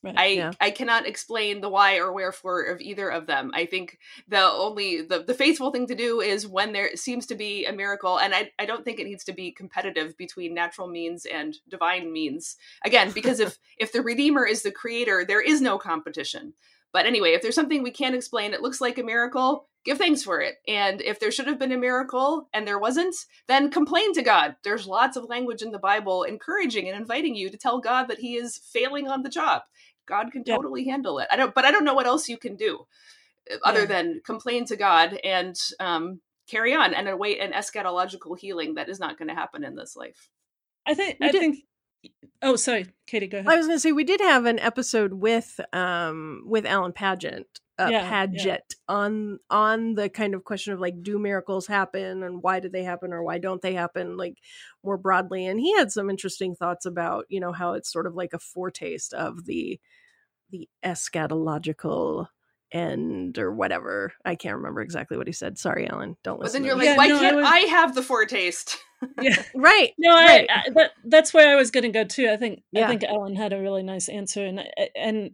Right. 0.03 0.15
I 0.17 0.27
yeah. 0.27 0.53
I 0.61 0.71
cannot 0.71 1.07
explain 1.07 1.61
the 1.61 1.69
why 1.69 1.99
or 1.99 2.11
wherefore 2.13 2.63
of 2.63 2.81
either 2.81 3.11
of 3.11 3.27
them. 3.27 3.51
I 3.53 3.67
think 3.67 3.99
the 4.29 4.41
only 4.41 5.03
the, 5.03 5.23
the 5.23 5.35
faithful 5.35 5.71
thing 5.71 5.87
to 5.89 5.95
do 5.95 6.23
is 6.23 6.47
when 6.47 6.73
there 6.73 6.97
seems 6.97 7.27
to 7.27 7.35
be 7.35 7.67
a 7.67 7.73
miracle, 7.73 8.19
and 8.19 8.35
I, 8.35 8.51
I 8.59 8.65
don't 8.65 8.83
think 8.83 8.99
it 8.99 9.07
needs 9.07 9.25
to 9.25 9.35
be 9.35 9.53
competitive 9.53 10.17
between 10.17 10.55
natural 10.55 10.89
means 10.89 11.27
and 11.27 11.55
divine 11.69 12.13
means. 12.13 12.57
Again, 12.83 13.11
because 13.13 13.41
if 13.41 13.59
if 13.79 13.93
the 13.93 14.01
Redeemer 14.01 14.47
is 14.47 14.63
the 14.63 14.73
creator, 14.73 15.25
there 15.27 15.43
is 15.43 15.61
no 15.61 15.77
competition. 15.77 16.55
But 16.93 17.07
anyway, 17.07 17.33
if 17.33 17.43
there's 17.43 17.55
something 17.55 17.83
we 17.83 17.91
can't 17.91 18.17
explain, 18.17 18.53
it 18.53 18.63
looks 18.63 18.81
like 18.81 18.99
a 18.99 19.05
miracle, 19.05 19.69
give 19.85 19.99
thanks 19.99 20.23
for 20.23 20.41
it. 20.41 20.57
And 20.67 21.01
if 21.01 21.21
there 21.21 21.31
should 21.31 21.47
have 21.47 21.59
been 21.59 21.73
a 21.73 21.79
miracle 21.79 22.49
and 22.53 22.67
there 22.67 22.79
wasn't, 22.79 23.15
then 23.49 23.71
complain 23.71 24.13
to 24.15 24.23
God. 24.23 24.57
There's 24.65 24.87
lots 24.87 25.17
of 25.17 25.29
language 25.29 25.63
in 25.63 25.71
the 25.71 25.79
Bible 25.79 26.25
encouraging 26.25 26.89
and 26.89 26.99
inviting 26.99 27.35
you 27.35 27.49
to 27.51 27.57
tell 27.57 27.81
God 27.81 28.07
that 28.09 28.19
he 28.19 28.35
is 28.35 28.59
failing 28.59 29.09
on 29.09 29.23
the 29.23 29.29
job. 29.29 29.63
God 30.11 30.33
can 30.33 30.45
totally 30.45 30.85
handle 30.85 31.19
it. 31.21 31.29
I 31.31 31.37
don't, 31.37 31.55
but 31.55 31.65
I 31.65 31.71
don't 31.71 31.85
know 31.85 31.95
what 31.95 32.07
else 32.07 32.29
you 32.29 32.37
can 32.37 32.57
do 32.57 32.87
uh, 33.51 33.57
other 33.65 33.81
yeah. 33.81 33.87
than 33.87 34.21
complain 34.27 34.67
to 34.67 34.77
God 34.77 35.19
and 35.25 35.57
um, 35.79 36.21
carry 36.49 36.75
on 36.75 36.93
and 36.93 37.09
await 37.09 37.41
an 37.41 37.53
eschatological 37.53 38.39
healing 38.39 38.75
that 38.75 38.89
is 38.89 39.01
not 39.01 39.17
going 39.17 39.29
to 39.29 39.35
happen 39.35 39.65
in 39.65 39.77
this 39.77 39.97
life. 39.97 40.29
I 40.87 40.95
think. 40.95 41.19
We 41.21 41.29
I 41.29 41.33
did, 41.33 41.41
think. 41.41 41.59
Oh, 42.43 42.57
sorry, 42.57 42.87
Katie. 43.07 43.29
Go 43.29 43.39
ahead. 43.39 43.51
I 43.51 43.57
was 43.57 43.67
going 43.67 43.77
to 43.77 43.81
say 43.81 43.93
we 43.93 44.05
did 44.05 44.21
have 44.21 44.47
an 44.47 44.59
episode 44.59 45.15
with 45.15 45.61
um 45.73 46.43
with 46.47 46.67
Alan 46.67 46.93
Padgett. 46.93 47.45
Uh, 47.79 47.89
yeah, 47.91 48.11
Padgett 48.11 48.45
yeah. 48.45 48.59
on 48.89 49.39
on 49.49 49.95
the 49.95 50.11
kind 50.11 50.35
of 50.35 50.45
question 50.45 50.75
of 50.75 50.81
like 50.81 51.03
do 51.03 51.19
miracles 51.19 51.67
happen 51.67 52.23
and 52.23 52.43
why 52.43 52.61
do 52.61 52.69
they 52.69 52.85
happen 52.85 53.13
or 53.13 53.23
why 53.23 53.39
don't 53.39 53.63
they 53.63 53.73
happen 53.73 54.19
like 54.19 54.37
more 54.85 54.99
broadly 54.99 55.47
and 55.47 55.59
he 55.59 55.75
had 55.75 55.91
some 55.91 56.11
interesting 56.11 56.55
thoughts 56.55 56.85
about 56.85 57.25
you 57.31 57.41
know 57.41 57.53
how 57.53 57.73
it's 57.73 57.91
sort 57.91 58.07
of 58.07 58.15
like 58.15 58.35
a 58.35 58.39
foretaste 58.39 59.15
of 59.15 59.47
the 59.47 59.81
the 60.51 60.69
eschatological 60.85 62.27
end 62.73 63.39
or 63.39 63.53
whatever. 63.53 64.13
I 64.25 64.35
can't 64.35 64.57
remember 64.57 64.81
exactly 64.81 65.17
what 65.17 65.27
he 65.27 65.33
said. 65.33 65.59
Sorry, 65.59 65.89
Alan. 65.89 66.17
Don't 66.23 66.41
listen. 66.41 66.53
But 66.53 66.53
then 66.53 66.65
you're 66.67 66.77
like, 66.77 66.85
yeah, 66.85 66.97
why 66.97 67.07
no, 67.09 67.21
can't 67.21 67.37
I, 67.37 67.41
was... 67.41 67.47
I, 67.47 67.59
have 67.61 67.95
the 67.95 68.03
foretaste? 68.03 68.79
yeah, 69.21 69.43
right. 69.55 69.93
No, 69.99 70.15
right. 70.15 70.49
I, 70.51 70.55
I 70.55 70.71
that, 70.75 70.91
that's 71.05 71.35
where 71.35 71.51
I 71.51 71.57
was 71.57 71.71
going 71.71 71.85
to 71.85 71.91
go 71.91 72.05
too. 72.05 72.29
I 72.31 72.37
think 72.37 72.63
yeah. 72.73 72.85
I 72.85 72.89
think 72.89 73.05
Alan 73.05 73.37
had 73.37 73.53
a 73.53 73.61
really 73.61 73.83
nice 73.83 74.09
answer, 74.09 74.45
and 74.45 74.63
and 74.95 75.33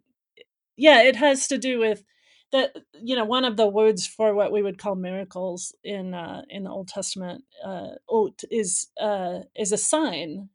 yeah, 0.77 1.03
it 1.03 1.17
has 1.17 1.49
to 1.49 1.59
do 1.59 1.79
with 1.79 2.05
that. 2.53 2.75
You 3.03 3.17
know, 3.17 3.25
one 3.25 3.45
of 3.45 3.57
the 3.57 3.69
words 3.69 4.07
for 4.07 4.35
what 4.35 4.53
we 4.53 4.63
would 4.63 4.79
call 4.79 4.95
miracles 4.95 5.75
in 5.85 6.15
uh, 6.15 6.43
in 6.49 6.65
the 6.65 6.71
Old 6.71 6.89
Testament, 6.89 7.45
uh, 7.65 7.97
ot 8.09 8.45
is 8.51 8.89
uh, 9.01 9.41
is 9.55 9.73
a 9.73 9.79
sign. 9.79 10.49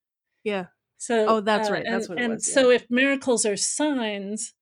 Yeah. 0.43 0.67
So 1.01 1.25
oh, 1.27 1.41
that's 1.41 1.67
uh, 1.67 1.73
right. 1.73 1.83
That's 1.83 2.05
and, 2.05 2.15
what 2.15 2.21
it 2.21 2.25
and 2.25 2.33
was. 2.35 2.47
Yeah. 2.47 2.53
So 2.53 2.69
if 2.69 2.85
miracles 2.91 3.43
are 3.43 3.57
signs, 3.57 4.53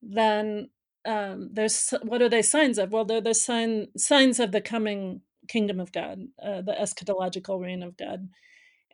then 0.00 0.70
um, 1.04 1.50
there's 1.52 1.92
what 2.04 2.22
are 2.22 2.28
they 2.28 2.40
signs 2.40 2.78
of? 2.78 2.92
Well, 2.92 3.04
they're 3.04 3.20
the 3.20 3.34
sign 3.34 3.88
signs 3.96 4.38
of 4.38 4.52
the 4.52 4.60
coming 4.60 5.22
kingdom 5.48 5.80
of 5.80 5.90
God, 5.90 6.20
uh, 6.40 6.62
the 6.62 6.76
eschatological 6.80 7.60
reign 7.60 7.82
of 7.82 7.96
God. 7.96 8.28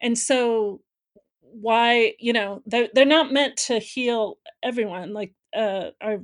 And 0.01 0.17
so, 0.17 0.81
why 1.43 2.15
you 2.19 2.33
know 2.33 2.63
they're 2.65 2.89
they're 2.95 3.05
not 3.05 3.35
meant 3.35 3.59
to 3.67 3.81
heal 3.81 4.39
everyone. 4.63 5.13
Like 5.13 5.35
uh, 5.55 5.91
our 6.01 6.23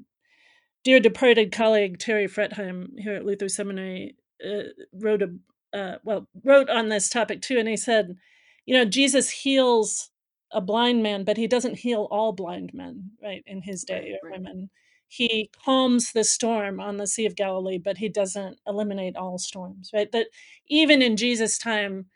dear 0.83 0.98
departed 0.98 1.53
colleague 1.53 1.98
Terry 1.98 2.27
Fretheim 2.27 2.98
here 2.98 3.16
at 3.16 3.27
Luther 3.27 3.50
Seminary 3.50 4.16
uh, 4.42 4.70
wrote 4.94 5.20
a 5.20 5.79
uh, 5.79 5.98
well 6.05 6.27
wrote 6.42 6.70
on 6.70 6.88
this 6.88 7.11
topic 7.11 7.42
too, 7.42 7.59
and 7.59 7.68
he 7.68 7.77
said, 7.77 8.16
you 8.64 8.74
know, 8.74 8.87
Jesus 8.87 9.29
heals 9.29 10.09
a 10.55 10.62
blind 10.62 11.03
man, 11.05 11.25
but 11.25 11.38
he 11.38 11.49
doesn't 11.49 11.81
heal 11.81 12.09
all 12.12 12.33
blind 12.33 12.73
men, 12.75 13.12
right, 13.23 13.45
in 13.47 13.62
his 13.62 13.85
day 13.85 13.95
right, 13.95 14.21
or 14.23 14.31
right. 14.31 14.40
women. 14.40 14.71
He 15.09 15.51
calms 15.64 16.12
the 16.12 16.25
storm 16.25 16.81
on 16.81 16.99
the 16.99 17.09
Sea 17.09 17.27
of 17.27 17.37
Galilee, 17.37 17.79
but 17.79 17.99
he 17.99 18.11
doesn't 18.11 18.61
eliminate 18.67 19.17
all 19.17 19.38
storms, 19.38 19.90
right? 19.95 20.12
That 20.12 20.29
even 20.69 21.03
in 21.03 21.17
Jesus' 21.19 21.59
time, 21.59 22.07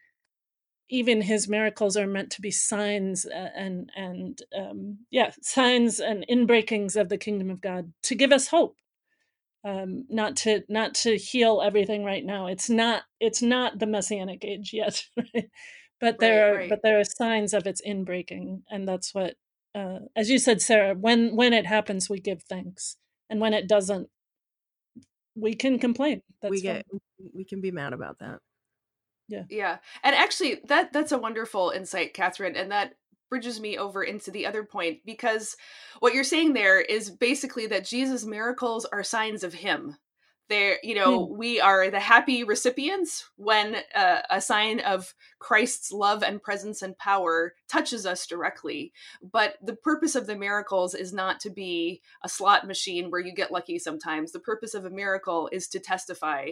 even 0.91 1.23
his 1.23 1.49
miracles 1.49 1.99
are 1.99 2.09
meant 2.09 2.31
to 2.33 2.43
be 2.43 2.53
signs 2.53 3.27
uh, 3.27 3.51
and 3.57 3.91
and 3.97 4.43
um, 4.59 4.99
yeah, 5.11 5.33
signs 5.43 6.01
and 6.01 6.27
inbreakings 6.31 7.01
of 7.01 7.11
the 7.11 7.19
kingdom 7.19 7.51
of 7.51 7.61
God 7.63 7.93
to 8.05 8.17
give 8.17 8.33
us 8.33 8.49
hope, 8.49 8.79
um, 9.65 10.07
not 10.11 10.37
to 10.39 10.65
not 10.69 10.95
to 10.97 11.17
heal 11.19 11.63
everything 11.65 12.05
right 12.05 12.25
now. 12.25 12.49
It's 12.49 12.71
not 12.71 13.05
it's 13.21 13.43
not 13.43 13.79
the 13.81 13.87
messianic 13.87 14.45
age 14.45 14.73
yet. 14.75 15.05
Right? 15.35 15.51
But 16.01 16.19
there 16.21 16.53
are 16.53 16.57
right. 16.57 16.69
but 16.71 16.81
there 16.83 16.99
are 17.01 17.05
signs 17.05 17.53
of 17.53 17.67
its 17.67 17.83
inbreaking 17.87 18.63
and 18.71 18.87
that's 18.87 19.15
what 19.15 19.35
uh, 19.75 20.01
as 20.17 20.31
you 20.31 20.39
said 20.39 20.63
sarah 20.63 20.95
when 20.95 21.35
when 21.35 21.53
it 21.53 21.67
happens 21.67 22.09
we 22.09 22.21
give 22.21 22.43
thanks 22.43 22.97
and 23.29 23.41
when 23.41 23.53
it 23.53 23.69
doesn't 23.69 24.09
we 25.35 25.55
can 25.55 25.79
complain 25.79 26.23
that's 26.41 26.51
we 26.51 26.61
get 26.61 26.87
fine. 26.91 27.01
we 27.35 27.45
can 27.45 27.61
be 27.61 27.71
mad 27.71 27.93
about 27.93 28.19
that 28.21 28.39
yeah 29.29 29.43
yeah 29.51 29.79
and 30.03 30.15
actually 30.15 30.61
that 30.67 30.93
that's 30.93 31.13
a 31.13 31.19
wonderful 31.19 31.71
insight 31.71 32.15
kathryn 32.15 32.59
and 32.59 32.71
that 32.71 32.95
bridges 33.29 33.61
me 33.61 33.77
over 33.77 34.03
into 34.03 34.31
the 34.31 34.47
other 34.47 34.65
point 34.65 35.01
because 35.05 35.57
what 35.99 36.15
you're 36.15 36.25
saying 36.25 36.53
there 36.55 36.81
is 36.81 37.11
basically 37.11 37.67
that 37.67 37.85
jesus 37.85 38.25
miracles 38.25 38.85
are 38.87 39.03
signs 39.03 39.45
of 39.45 39.53
him 39.53 39.97
there 40.49 40.79
you 40.83 40.95
know 40.95 41.27
mm. 41.27 41.37
we 41.37 41.61
are 41.61 41.91
the 41.91 42.01
happy 42.01 42.45
recipients 42.45 43.29
when 43.37 43.77
uh, 43.95 44.21
a 44.31 44.41
sign 44.41 44.81
of 44.81 45.15
christ's 45.39 45.93
love 45.93 46.23
and 46.23 46.43
presence 46.43 46.83
and 46.83 46.97
power 46.99 47.55
touches 47.69 48.07
us 48.07 48.27
directly 48.27 48.93
but 49.33 49.57
the 49.63 49.77
purpose 49.77 50.15
of 50.15 50.27
the 50.27 50.37
miracles 50.37 50.95
is 50.95 51.13
not 51.13 51.41
to 51.41 51.51
be 51.51 52.01
a 52.25 52.29
slot 52.29 52.67
machine 52.67 53.11
where 53.11 53.21
you 53.21 53.35
get 53.35 53.53
lucky 53.53 53.79
sometimes 53.79 54.33
the 54.33 54.41
purpose 54.41 54.75
of 54.75 54.85
a 54.85 54.91
miracle 54.91 55.49
is 55.53 55.69
to 55.69 55.79
testify 55.79 56.49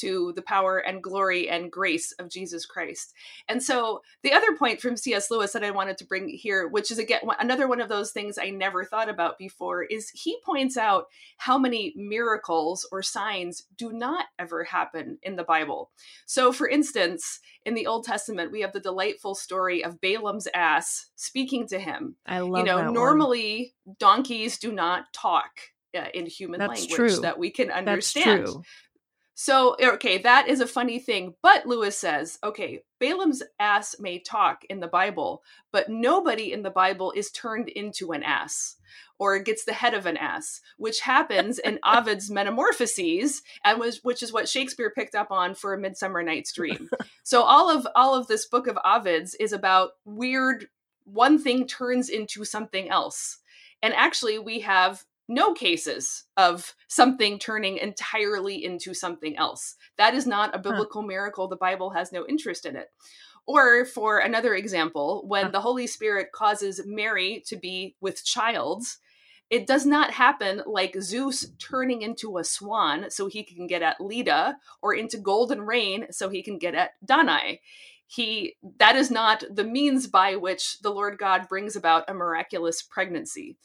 to 0.00 0.32
the 0.36 0.42
power 0.42 0.78
and 0.78 1.02
glory 1.02 1.48
and 1.48 1.70
grace 1.70 2.12
of 2.12 2.28
Jesus 2.28 2.66
Christ. 2.66 3.12
And 3.48 3.62
so 3.62 4.02
the 4.22 4.32
other 4.32 4.56
point 4.56 4.80
from 4.80 4.96
C.S. 4.96 5.30
Lewis 5.30 5.52
that 5.52 5.64
I 5.64 5.70
wanted 5.70 5.98
to 5.98 6.06
bring 6.06 6.28
here, 6.28 6.68
which 6.68 6.90
is 6.90 6.98
again 6.98 7.20
another 7.38 7.68
one 7.68 7.80
of 7.80 7.88
those 7.88 8.10
things 8.12 8.38
I 8.38 8.50
never 8.50 8.84
thought 8.84 9.08
about 9.08 9.38
before, 9.38 9.82
is 9.84 10.10
he 10.10 10.38
points 10.44 10.76
out 10.76 11.06
how 11.38 11.58
many 11.58 11.92
miracles 11.96 12.86
or 12.92 13.02
signs 13.02 13.64
do 13.76 13.92
not 13.92 14.26
ever 14.38 14.64
happen 14.64 15.18
in 15.22 15.36
the 15.36 15.44
Bible. 15.44 15.90
So 16.26 16.52
for 16.52 16.68
instance, 16.68 17.40
in 17.64 17.74
the 17.74 17.86
Old 17.86 18.04
Testament, 18.04 18.52
we 18.52 18.60
have 18.62 18.72
the 18.72 18.80
delightful 18.80 19.34
story 19.34 19.84
of 19.84 20.00
Balaam's 20.00 20.48
ass 20.54 21.10
speaking 21.16 21.66
to 21.68 21.78
him. 21.78 22.16
I 22.26 22.40
love 22.40 22.58
You 22.58 22.64
know, 22.64 22.78
that 22.78 22.92
normally 22.92 23.74
one. 23.84 23.96
donkeys 23.98 24.58
do 24.58 24.72
not 24.72 25.12
talk. 25.12 25.50
Uh, 25.92 26.04
in 26.14 26.24
human 26.24 26.60
That's 26.60 26.82
language 26.82 26.94
true. 27.14 27.20
that 27.22 27.36
we 27.36 27.50
can 27.50 27.68
understand. 27.72 28.46
So, 29.42 29.74
okay, 29.82 30.18
that 30.18 30.48
is 30.48 30.60
a 30.60 30.66
funny 30.66 30.98
thing. 30.98 31.32
But 31.40 31.64
Lewis 31.64 31.96
says, 31.96 32.38
okay, 32.44 32.82
Balaam's 32.98 33.42
ass 33.58 33.96
may 33.98 34.18
talk 34.18 34.66
in 34.68 34.80
the 34.80 34.86
Bible, 34.86 35.42
but 35.72 35.88
nobody 35.88 36.52
in 36.52 36.62
the 36.62 36.68
Bible 36.68 37.10
is 37.16 37.30
turned 37.30 37.70
into 37.70 38.12
an 38.12 38.22
ass 38.22 38.76
or 39.18 39.38
gets 39.38 39.64
the 39.64 39.72
head 39.72 39.94
of 39.94 40.04
an 40.04 40.18
ass, 40.18 40.60
which 40.76 41.00
happens 41.00 41.58
in 41.58 41.78
Ovid's 41.82 42.30
Metamorphoses, 42.30 43.40
and 43.64 43.80
was 43.80 44.04
which 44.04 44.22
is 44.22 44.30
what 44.30 44.46
Shakespeare 44.46 44.92
picked 44.94 45.14
up 45.14 45.30
on 45.30 45.54
for 45.54 45.72
A 45.72 45.78
Midsummer 45.78 46.22
Night's 46.22 46.52
Dream. 46.52 46.90
so 47.22 47.42
all 47.42 47.70
of 47.70 47.86
all 47.96 48.14
of 48.14 48.26
this 48.26 48.44
book 48.44 48.66
of 48.66 48.76
Ovid's 48.84 49.34
is 49.36 49.54
about 49.54 49.92
weird 50.04 50.66
one 51.04 51.42
thing 51.42 51.66
turns 51.66 52.10
into 52.10 52.44
something 52.44 52.90
else. 52.90 53.38
And 53.82 53.94
actually, 53.94 54.38
we 54.38 54.60
have 54.60 55.02
no 55.30 55.54
cases 55.54 56.24
of 56.36 56.74
something 56.88 57.38
turning 57.38 57.78
entirely 57.78 58.62
into 58.62 58.92
something 58.92 59.36
else. 59.38 59.76
That 59.96 60.14
is 60.14 60.26
not 60.26 60.54
a 60.54 60.58
biblical 60.58 61.02
huh. 61.02 61.06
miracle. 61.06 61.48
The 61.48 61.56
Bible 61.56 61.90
has 61.90 62.12
no 62.12 62.26
interest 62.28 62.66
in 62.66 62.76
it. 62.76 62.88
Or, 63.46 63.84
for 63.84 64.18
another 64.18 64.54
example, 64.54 65.24
when 65.26 65.46
huh. 65.46 65.50
the 65.52 65.60
Holy 65.60 65.86
Spirit 65.86 66.32
causes 66.32 66.82
Mary 66.84 67.42
to 67.46 67.56
be 67.56 67.94
with 68.00 68.24
child, 68.24 68.82
it 69.50 69.66
does 69.66 69.86
not 69.86 70.12
happen 70.12 70.62
like 70.66 71.00
Zeus 71.00 71.46
turning 71.58 72.02
into 72.02 72.38
a 72.38 72.44
swan 72.44 73.10
so 73.10 73.26
he 73.26 73.42
can 73.42 73.66
get 73.66 73.82
at 73.82 74.00
Leda, 74.00 74.56
or 74.82 74.94
into 74.94 75.16
golden 75.16 75.62
rain 75.62 76.06
so 76.10 76.28
he 76.28 76.42
can 76.42 76.58
get 76.58 76.74
at 76.74 76.90
Danae. 77.04 77.60
He 78.06 78.56
that 78.78 78.96
is 78.96 79.10
not 79.10 79.44
the 79.48 79.64
means 79.64 80.08
by 80.08 80.34
which 80.34 80.80
the 80.80 80.90
Lord 80.90 81.18
God 81.18 81.48
brings 81.48 81.76
about 81.76 82.10
a 82.10 82.14
miraculous 82.14 82.82
pregnancy. 82.82 83.56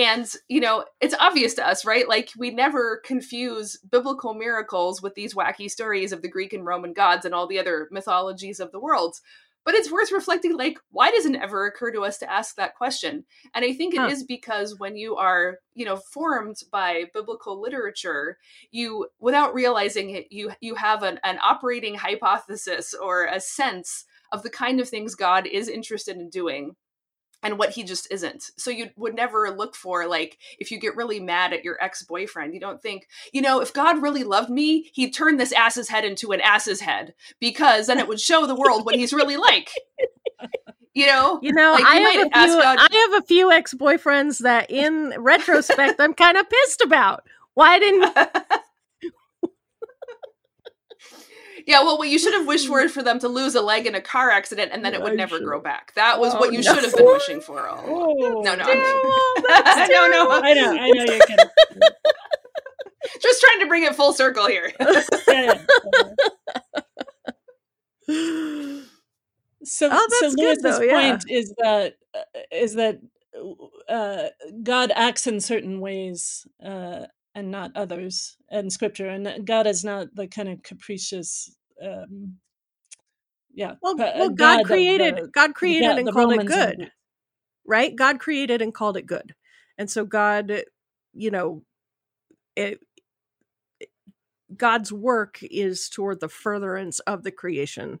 And, 0.00 0.26
you 0.48 0.60
know, 0.60 0.84
it's 1.00 1.14
obvious 1.18 1.54
to 1.54 1.66
us, 1.66 1.84
right? 1.84 2.08
Like, 2.08 2.30
we 2.38 2.50
never 2.50 3.00
confuse 3.04 3.76
biblical 3.90 4.34
miracles 4.34 5.02
with 5.02 5.14
these 5.14 5.34
wacky 5.34 5.70
stories 5.70 6.12
of 6.12 6.22
the 6.22 6.28
Greek 6.36 6.52
and 6.52 6.64
Roman 6.64 6.92
gods 6.92 7.24
and 7.24 7.34
all 7.34 7.46
the 7.48 7.58
other 7.58 7.88
mythologies 7.90 8.60
of 8.60 8.70
the 8.72 8.80
world. 8.80 9.16
but 9.64 9.74
it's 9.74 9.92
worth 9.92 10.10
reflecting 10.10 10.56
like 10.56 10.78
why 10.90 11.10
doesn't 11.10 11.34
it 11.34 11.42
ever 11.42 11.66
occur 11.66 11.90
to 11.92 12.00
us 12.08 12.16
to 12.18 12.30
ask 12.38 12.56
that 12.56 12.74
question 12.76 13.24
and 13.54 13.62
i 13.64 13.72
think 13.74 13.92
it 13.94 14.00
Huh. 14.00 14.08
is 14.14 14.24
because 14.24 14.78
when 14.78 14.96
you 14.96 15.16
are 15.16 15.58
you 15.74 15.84
know 15.84 15.96
formed 15.96 16.56
by 16.72 17.04
biblical 17.12 17.60
literature 17.60 18.38
you 18.70 19.06
without 19.18 19.52
realizing 19.54 20.10
it 20.16 20.26
you 20.30 20.50
you 20.62 20.74
have 20.76 21.02
an, 21.02 21.20
an 21.24 21.38
operating 21.42 21.94
hypothesis 21.94 22.94
or 22.94 23.26
a 23.26 23.38
sense 23.40 24.06
of 24.32 24.42
the 24.42 24.50
kind 24.50 24.80
of 24.80 24.88
things 24.88 25.14
god 25.14 25.46
is 25.46 25.68
interested 25.68 26.16
in 26.16 26.30
doing 26.30 26.74
and 27.42 27.58
what 27.58 27.70
he 27.70 27.82
just 27.82 28.10
isn't. 28.10 28.50
So 28.56 28.70
you 28.70 28.90
would 28.96 29.14
never 29.14 29.50
look 29.50 29.74
for 29.74 30.06
like 30.06 30.38
if 30.58 30.70
you 30.70 30.78
get 30.78 30.96
really 30.96 31.20
mad 31.20 31.52
at 31.52 31.64
your 31.64 31.82
ex-boyfriend, 31.82 32.54
you 32.54 32.60
don't 32.60 32.82
think, 32.82 33.08
you 33.32 33.40
know, 33.42 33.60
if 33.60 33.72
God 33.72 34.02
really 34.02 34.24
loved 34.24 34.50
me, 34.50 34.90
he'd 34.92 35.14
turn 35.14 35.36
this 35.36 35.52
ass's 35.52 35.88
head 35.88 36.04
into 36.04 36.32
an 36.32 36.40
ass's 36.40 36.80
head 36.80 37.14
because 37.40 37.86
then 37.86 37.98
it 37.98 38.08
would 38.08 38.20
show 38.20 38.46
the 38.46 38.54
world 38.54 38.84
what 38.84 38.94
he's 38.94 39.12
really 39.12 39.36
like. 39.36 39.70
You 40.92 41.06
know? 41.06 41.38
You 41.40 41.52
know, 41.52 41.72
Like, 41.72 41.80
you 41.82 41.86
I 41.88 42.00
might 42.02 42.32
have 42.34 42.50
few. 42.50 42.60
God- 42.60 42.78
I 42.80 43.08
have 43.12 43.22
a 43.22 43.26
few 43.26 43.50
ex 43.52 43.74
boyfriends 43.74 44.38
that, 44.38 44.70
in 44.70 45.14
retrospect, 45.18 46.00
I'm 46.00 46.14
kind 46.14 46.36
of 46.36 46.50
pissed 46.50 46.80
about. 46.80 47.22
Why 47.54 47.78
didn't? 47.78 48.12
yeah, 51.70 51.82
well, 51.82 51.96
what 51.98 52.08
you 52.08 52.18
should 52.18 52.34
have 52.34 52.46
wished 52.46 52.66
for 52.70 52.80
is 52.80 52.92
for 52.92 53.02
them 53.02 53.18
to 53.20 53.28
lose 53.28 53.54
a 53.54 53.62
leg 53.62 53.86
in 53.86 53.94
a 53.94 54.00
car 54.00 54.30
accident 54.30 54.72
and 54.74 54.84
then 54.84 54.92
it 54.94 55.00
would 55.02 55.12
I 55.12 55.16
never 55.16 55.36
should- 55.36 55.44
grow 55.44 55.60
back. 55.60 55.94
That 55.94 56.20
was 56.20 56.34
Oh, 56.34 56.38
what 56.40 56.52
you 56.52 56.60
no. 56.62 56.74
should 56.74 56.84
have 56.84 56.94
been 56.96 57.06
wishing 57.06 57.40
for 57.40 57.66
all. 57.68 57.82
Oh, 57.86 58.42
No, 58.42 58.54
no, 58.54 58.64
Terrible, 58.64 59.10
that's 59.48 59.90
no, 59.90 60.06
no. 60.08 60.30
I 60.30 60.52
know, 60.54 60.70
I 60.72 60.90
know 60.90 61.04
you're 61.04 61.26
kidding. 61.26 61.36
Just 63.22 63.40
trying 63.40 63.60
to 63.60 63.66
bring 63.66 63.84
it 63.84 63.94
full 63.94 64.12
circle 64.12 64.46
here. 64.46 64.72
Yeah, 64.78 65.64
yeah. 68.08 68.80
So, 69.62 69.88
Oh, 69.92 70.06
so 70.20 70.30
good, 70.30 70.38
Lewis's 70.38 70.62
though, 70.62 70.80
yeah. 70.80 71.10
point 71.10 71.24
is 71.30 71.54
that 71.58 71.94
uh, 72.14 72.40
is 72.50 72.74
that 72.74 72.98
uh, 73.88 74.28
God 74.62 74.90
acts 74.94 75.26
in 75.26 75.38
certain 75.40 75.80
ways 75.80 76.46
uh, 76.64 77.06
and 77.34 77.50
not 77.50 77.72
others 77.76 78.36
in 78.50 78.70
Scripture, 78.70 79.08
and 79.08 79.46
God 79.46 79.66
is 79.66 79.84
not 79.84 80.14
the 80.14 80.26
kind 80.26 80.48
of 80.48 80.62
capricious. 80.62 81.54
Um, 81.84 82.38
yeah, 83.54 83.74
Well, 83.82 83.96
but, 83.96 84.16
well, 84.16 84.30
God 84.30 84.60
of 84.60 84.66
created. 84.66 85.16
the- 85.16 85.28
God 85.32 85.54
created 85.54 85.82
yeah, 85.82 85.96
and 85.98 86.12
called 86.12 86.32
Romans 86.32 86.42
it 86.42 86.46
and 86.56 86.78
good. 86.78 86.92
right? 87.66 87.96
God 87.96 88.20
created 88.20 88.62
and 88.62 88.74
called 88.74 88.98
it 88.98 89.06
good. 89.06 89.34
And 89.78 89.90
so 89.90 90.04
God, 90.06 90.64
you 91.14 91.30
know, 91.32 91.64
it, 92.56 92.80
God's 94.56 94.92
work 94.92 95.38
is 95.42 95.88
toward 95.90 96.20
the 96.20 96.28
furtherance 96.28 97.00
of 97.00 97.24
the 97.24 97.32
creation 97.32 98.00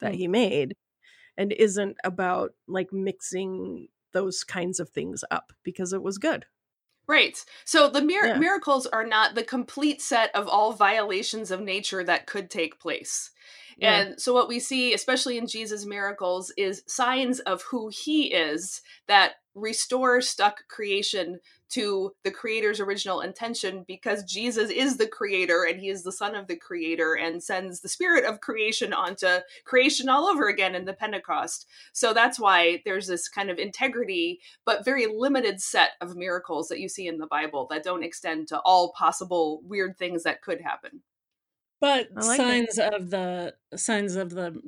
that 0.00 0.14
Mm. 0.14 0.18
he 0.18 0.28
made 0.28 0.76
and 1.38 1.52
isn't 1.52 1.98
about 2.04 2.54
like 2.68 2.92
mixing 2.92 3.88
those 4.12 4.44
kinds 4.44 4.80
of 4.80 4.90
things 4.90 5.24
up 5.30 5.52
because 5.64 5.92
it 5.92 6.02
was 6.02 6.18
good. 6.18 6.46
Right. 7.08 7.42
So 7.64 7.88
the 7.88 8.02
mir- 8.02 8.26
Yeah. 8.26 8.38
miracles 8.38 8.86
are 8.86 9.06
not 9.06 9.34
the 9.34 9.44
complete 9.44 10.02
set 10.02 10.34
of 10.34 10.48
all 10.48 10.72
violations 10.72 11.50
of 11.52 11.60
nature 11.60 12.02
that 12.02 12.26
could 12.26 12.50
take 12.50 12.80
place. 12.80 13.30
Yeah. 13.76 14.00
And 14.00 14.20
so 14.20 14.32
what 14.34 14.48
we 14.48 14.58
see, 14.58 14.92
especially 14.94 15.38
in 15.38 15.46
Jesus' 15.46 15.84
miracles, 15.84 16.50
is 16.56 16.82
signs 16.86 17.38
of 17.40 17.62
who 17.62 17.88
he 17.88 18.32
is 18.32 18.82
that 19.06 19.34
restore 19.54 20.20
stuck 20.20 20.66
creation 20.68 21.38
to 21.70 22.12
the 22.24 22.30
creator's 22.30 22.80
original 22.80 23.20
intention 23.20 23.84
because 23.86 24.24
Jesus 24.24 24.70
is 24.70 24.96
the 24.96 25.08
creator 25.08 25.64
and 25.68 25.80
he 25.80 25.88
is 25.88 26.02
the 26.02 26.12
son 26.12 26.34
of 26.34 26.46
the 26.46 26.56
creator 26.56 27.14
and 27.14 27.42
sends 27.42 27.80
the 27.80 27.88
spirit 27.88 28.24
of 28.24 28.40
creation 28.40 28.92
onto 28.92 29.26
creation 29.64 30.08
all 30.08 30.26
over 30.26 30.48
again 30.48 30.74
in 30.74 30.84
the 30.84 30.92
Pentecost. 30.92 31.66
So 31.92 32.12
that's 32.12 32.38
why 32.38 32.82
there's 32.84 33.06
this 33.06 33.28
kind 33.28 33.50
of 33.50 33.58
integrity 33.58 34.40
but 34.64 34.84
very 34.84 35.06
limited 35.06 35.60
set 35.60 35.90
of 36.00 36.16
miracles 36.16 36.68
that 36.68 36.80
you 36.80 36.88
see 36.88 37.08
in 37.08 37.18
the 37.18 37.26
Bible 37.26 37.66
that 37.70 37.84
don't 37.84 38.04
extend 38.04 38.48
to 38.48 38.60
all 38.60 38.92
possible 38.92 39.60
weird 39.64 39.98
things 39.98 40.22
that 40.22 40.42
could 40.42 40.60
happen. 40.60 41.02
But 41.80 42.08
like 42.14 42.24
it. 42.24 42.36
signs 42.36 42.78
of 42.78 43.10
the 43.10 43.54
signs 43.76 44.16
of 44.16 44.30
the 44.30 44.60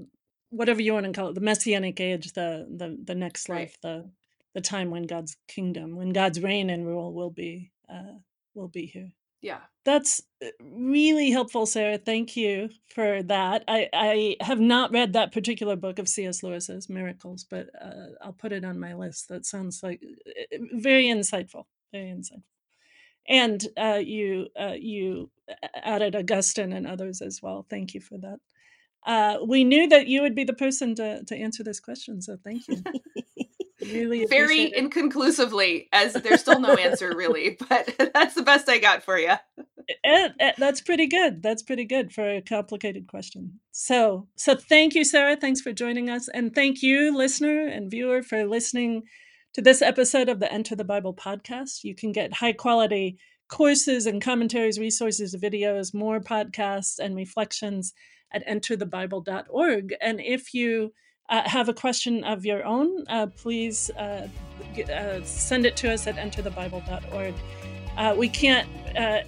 whatever 0.50 0.82
you 0.82 0.92
want 0.92 1.06
to 1.06 1.12
call 1.12 1.28
it, 1.28 1.34
the 1.34 1.40
messianic 1.40 2.00
age, 2.00 2.32
the 2.32 2.66
the 2.70 2.98
the 3.02 3.14
next 3.14 3.48
Right. 3.48 3.60
life, 3.60 3.78
the 3.82 4.10
the 4.58 4.68
time 4.68 4.90
when 4.90 5.04
God's 5.04 5.36
kingdom, 5.46 5.94
when 5.94 6.10
God's 6.10 6.42
reign 6.42 6.68
and 6.68 6.84
rule 6.84 7.12
will 7.12 7.30
be 7.30 7.70
uh, 7.88 8.18
will 8.54 8.68
be 8.68 8.86
here. 8.86 9.12
Yeah. 9.40 9.60
That's 9.84 10.20
uh, 10.44 10.48
really 10.60 11.30
helpful, 11.30 11.64
Sarah. 11.64 11.96
Thank 11.96 12.36
you 12.36 12.70
for 12.92 13.22
that. 13.22 13.62
I, 13.68 13.88
I 13.92 14.36
have 14.40 14.58
not 14.58 14.90
read 14.90 15.12
that 15.12 15.32
particular 15.32 15.76
book 15.76 16.00
of 16.00 16.08
C.S. 16.08 16.42
Lewis's 16.42 16.88
Miracles, 16.88 17.46
but 17.48 17.68
uh, 17.80 18.16
I'll 18.20 18.32
put 18.32 18.52
it 18.52 18.64
on 18.64 18.80
my 18.80 18.94
list. 18.94 19.28
That 19.28 19.46
sounds 19.46 19.80
like 19.82 20.02
uh, 20.26 20.58
very 20.72 21.04
insightful. 21.04 21.66
Very 21.92 22.10
insightful. 22.10 22.42
And 23.28 23.64
uh, 23.76 24.00
you 24.02 24.48
uh, 24.58 24.74
you 24.76 25.30
added 25.84 26.16
Augustine 26.16 26.72
and 26.72 26.86
others 26.86 27.22
as 27.22 27.40
well. 27.40 27.64
Thank 27.70 27.94
you 27.94 28.00
for 28.00 28.18
that. 28.18 28.38
Uh, 29.06 29.38
we 29.46 29.62
knew 29.62 29.86
that 29.88 30.08
you 30.08 30.22
would 30.22 30.34
be 30.34 30.44
the 30.44 30.52
person 30.52 30.94
to, 30.96 31.24
to 31.24 31.36
answer 31.36 31.62
this 31.62 31.78
question, 31.80 32.20
so 32.20 32.36
thank 32.42 32.66
you. 32.68 32.82
really 33.92 34.26
Very 34.26 34.72
inconclusively, 34.76 35.88
as 35.92 36.14
there's 36.14 36.40
still 36.40 36.60
no 36.60 36.74
answer 36.74 37.14
really, 37.16 37.56
but 37.68 37.94
that's 38.14 38.34
the 38.34 38.42
best 38.42 38.68
I 38.68 38.78
got 38.78 39.02
for 39.02 39.18
you. 39.18 39.34
Eh, 40.04 40.28
eh, 40.38 40.52
that's 40.58 40.80
pretty 40.80 41.06
good. 41.06 41.42
That's 41.42 41.62
pretty 41.62 41.84
good 41.84 42.12
for 42.12 42.28
a 42.28 42.42
complicated 42.42 43.06
question. 43.06 43.60
So, 43.72 44.28
so 44.36 44.54
thank 44.54 44.94
you, 44.94 45.04
Sarah. 45.04 45.36
Thanks 45.36 45.60
for 45.60 45.72
joining 45.72 46.10
us, 46.10 46.28
and 46.28 46.54
thank 46.54 46.82
you, 46.82 47.16
listener 47.16 47.66
and 47.66 47.90
viewer, 47.90 48.22
for 48.22 48.44
listening 48.44 49.04
to 49.54 49.62
this 49.62 49.80
episode 49.80 50.28
of 50.28 50.40
the 50.40 50.52
Enter 50.52 50.76
the 50.76 50.84
Bible 50.84 51.14
podcast. 51.14 51.84
You 51.84 51.94
can 51.94 52.12
get 52.12 52.34
high 52.34 52.52
quality 52.52 53.18
courses 53.48 54.06
and 54.06 54.22
commentaries, 54.22 54.78
resources, 54.78 55.34
videos, 55.34 55.94
more 55.94 56.20
podcasts 56.20 56.98
and 56.98 57.16
reflections 57.16 57.94
at 58.32 58.46
enterthebible.org. 58.46 59.94
And 60.00 60.20
if 60.20 60.52
you 60.54 60.92
uh, 61.28 61.48
have 61.48 61.68
a 61.68 61.74
question 61.74 62.24
of 62.24 62.44
your 62.44 62.64
own, 62.64 63.04
uh, 63.08 63.26
please 63.26 63.90
uh, 63.90 64.28
uh, 64.92 65.22
send 65.22 65.66
it 65.66 65.76
to 65.76 65.92
us 65.92 66.06
at 66.06 66.16
enterthebible.org. 66.16 67.34
Uh, 67.96 68.14
we 68.16 68.28
can't 68.28 68.68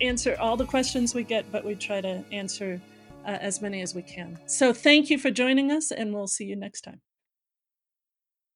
answer 0.00 0.36
all 0.40 0.56
the 0.56 0.64
questions 0.64 1.14
we 1.14 1.24
get, 1.24 1.50
but 1.52 1.64
we 1.64 1.74
try 1.74 2.00
to 2.00 2.24
answer 2.32 2.80
as 3.24 3.60
many 3.60 3.80
as 3.82 3.94
we 3.94 4.02
can. 4.02 4.38
So 4.46 4.72
thank 4.72 5.10
you 5.10 5.18
for 5.18 5.30
joining 5.30 5.70
us, 5.70 5.90
and 5.90 6.14
we'll 6.14 6.26
see 6.26 6.44
you 6.44 6.56
next 6.56 6.82
time. 6.82 7.00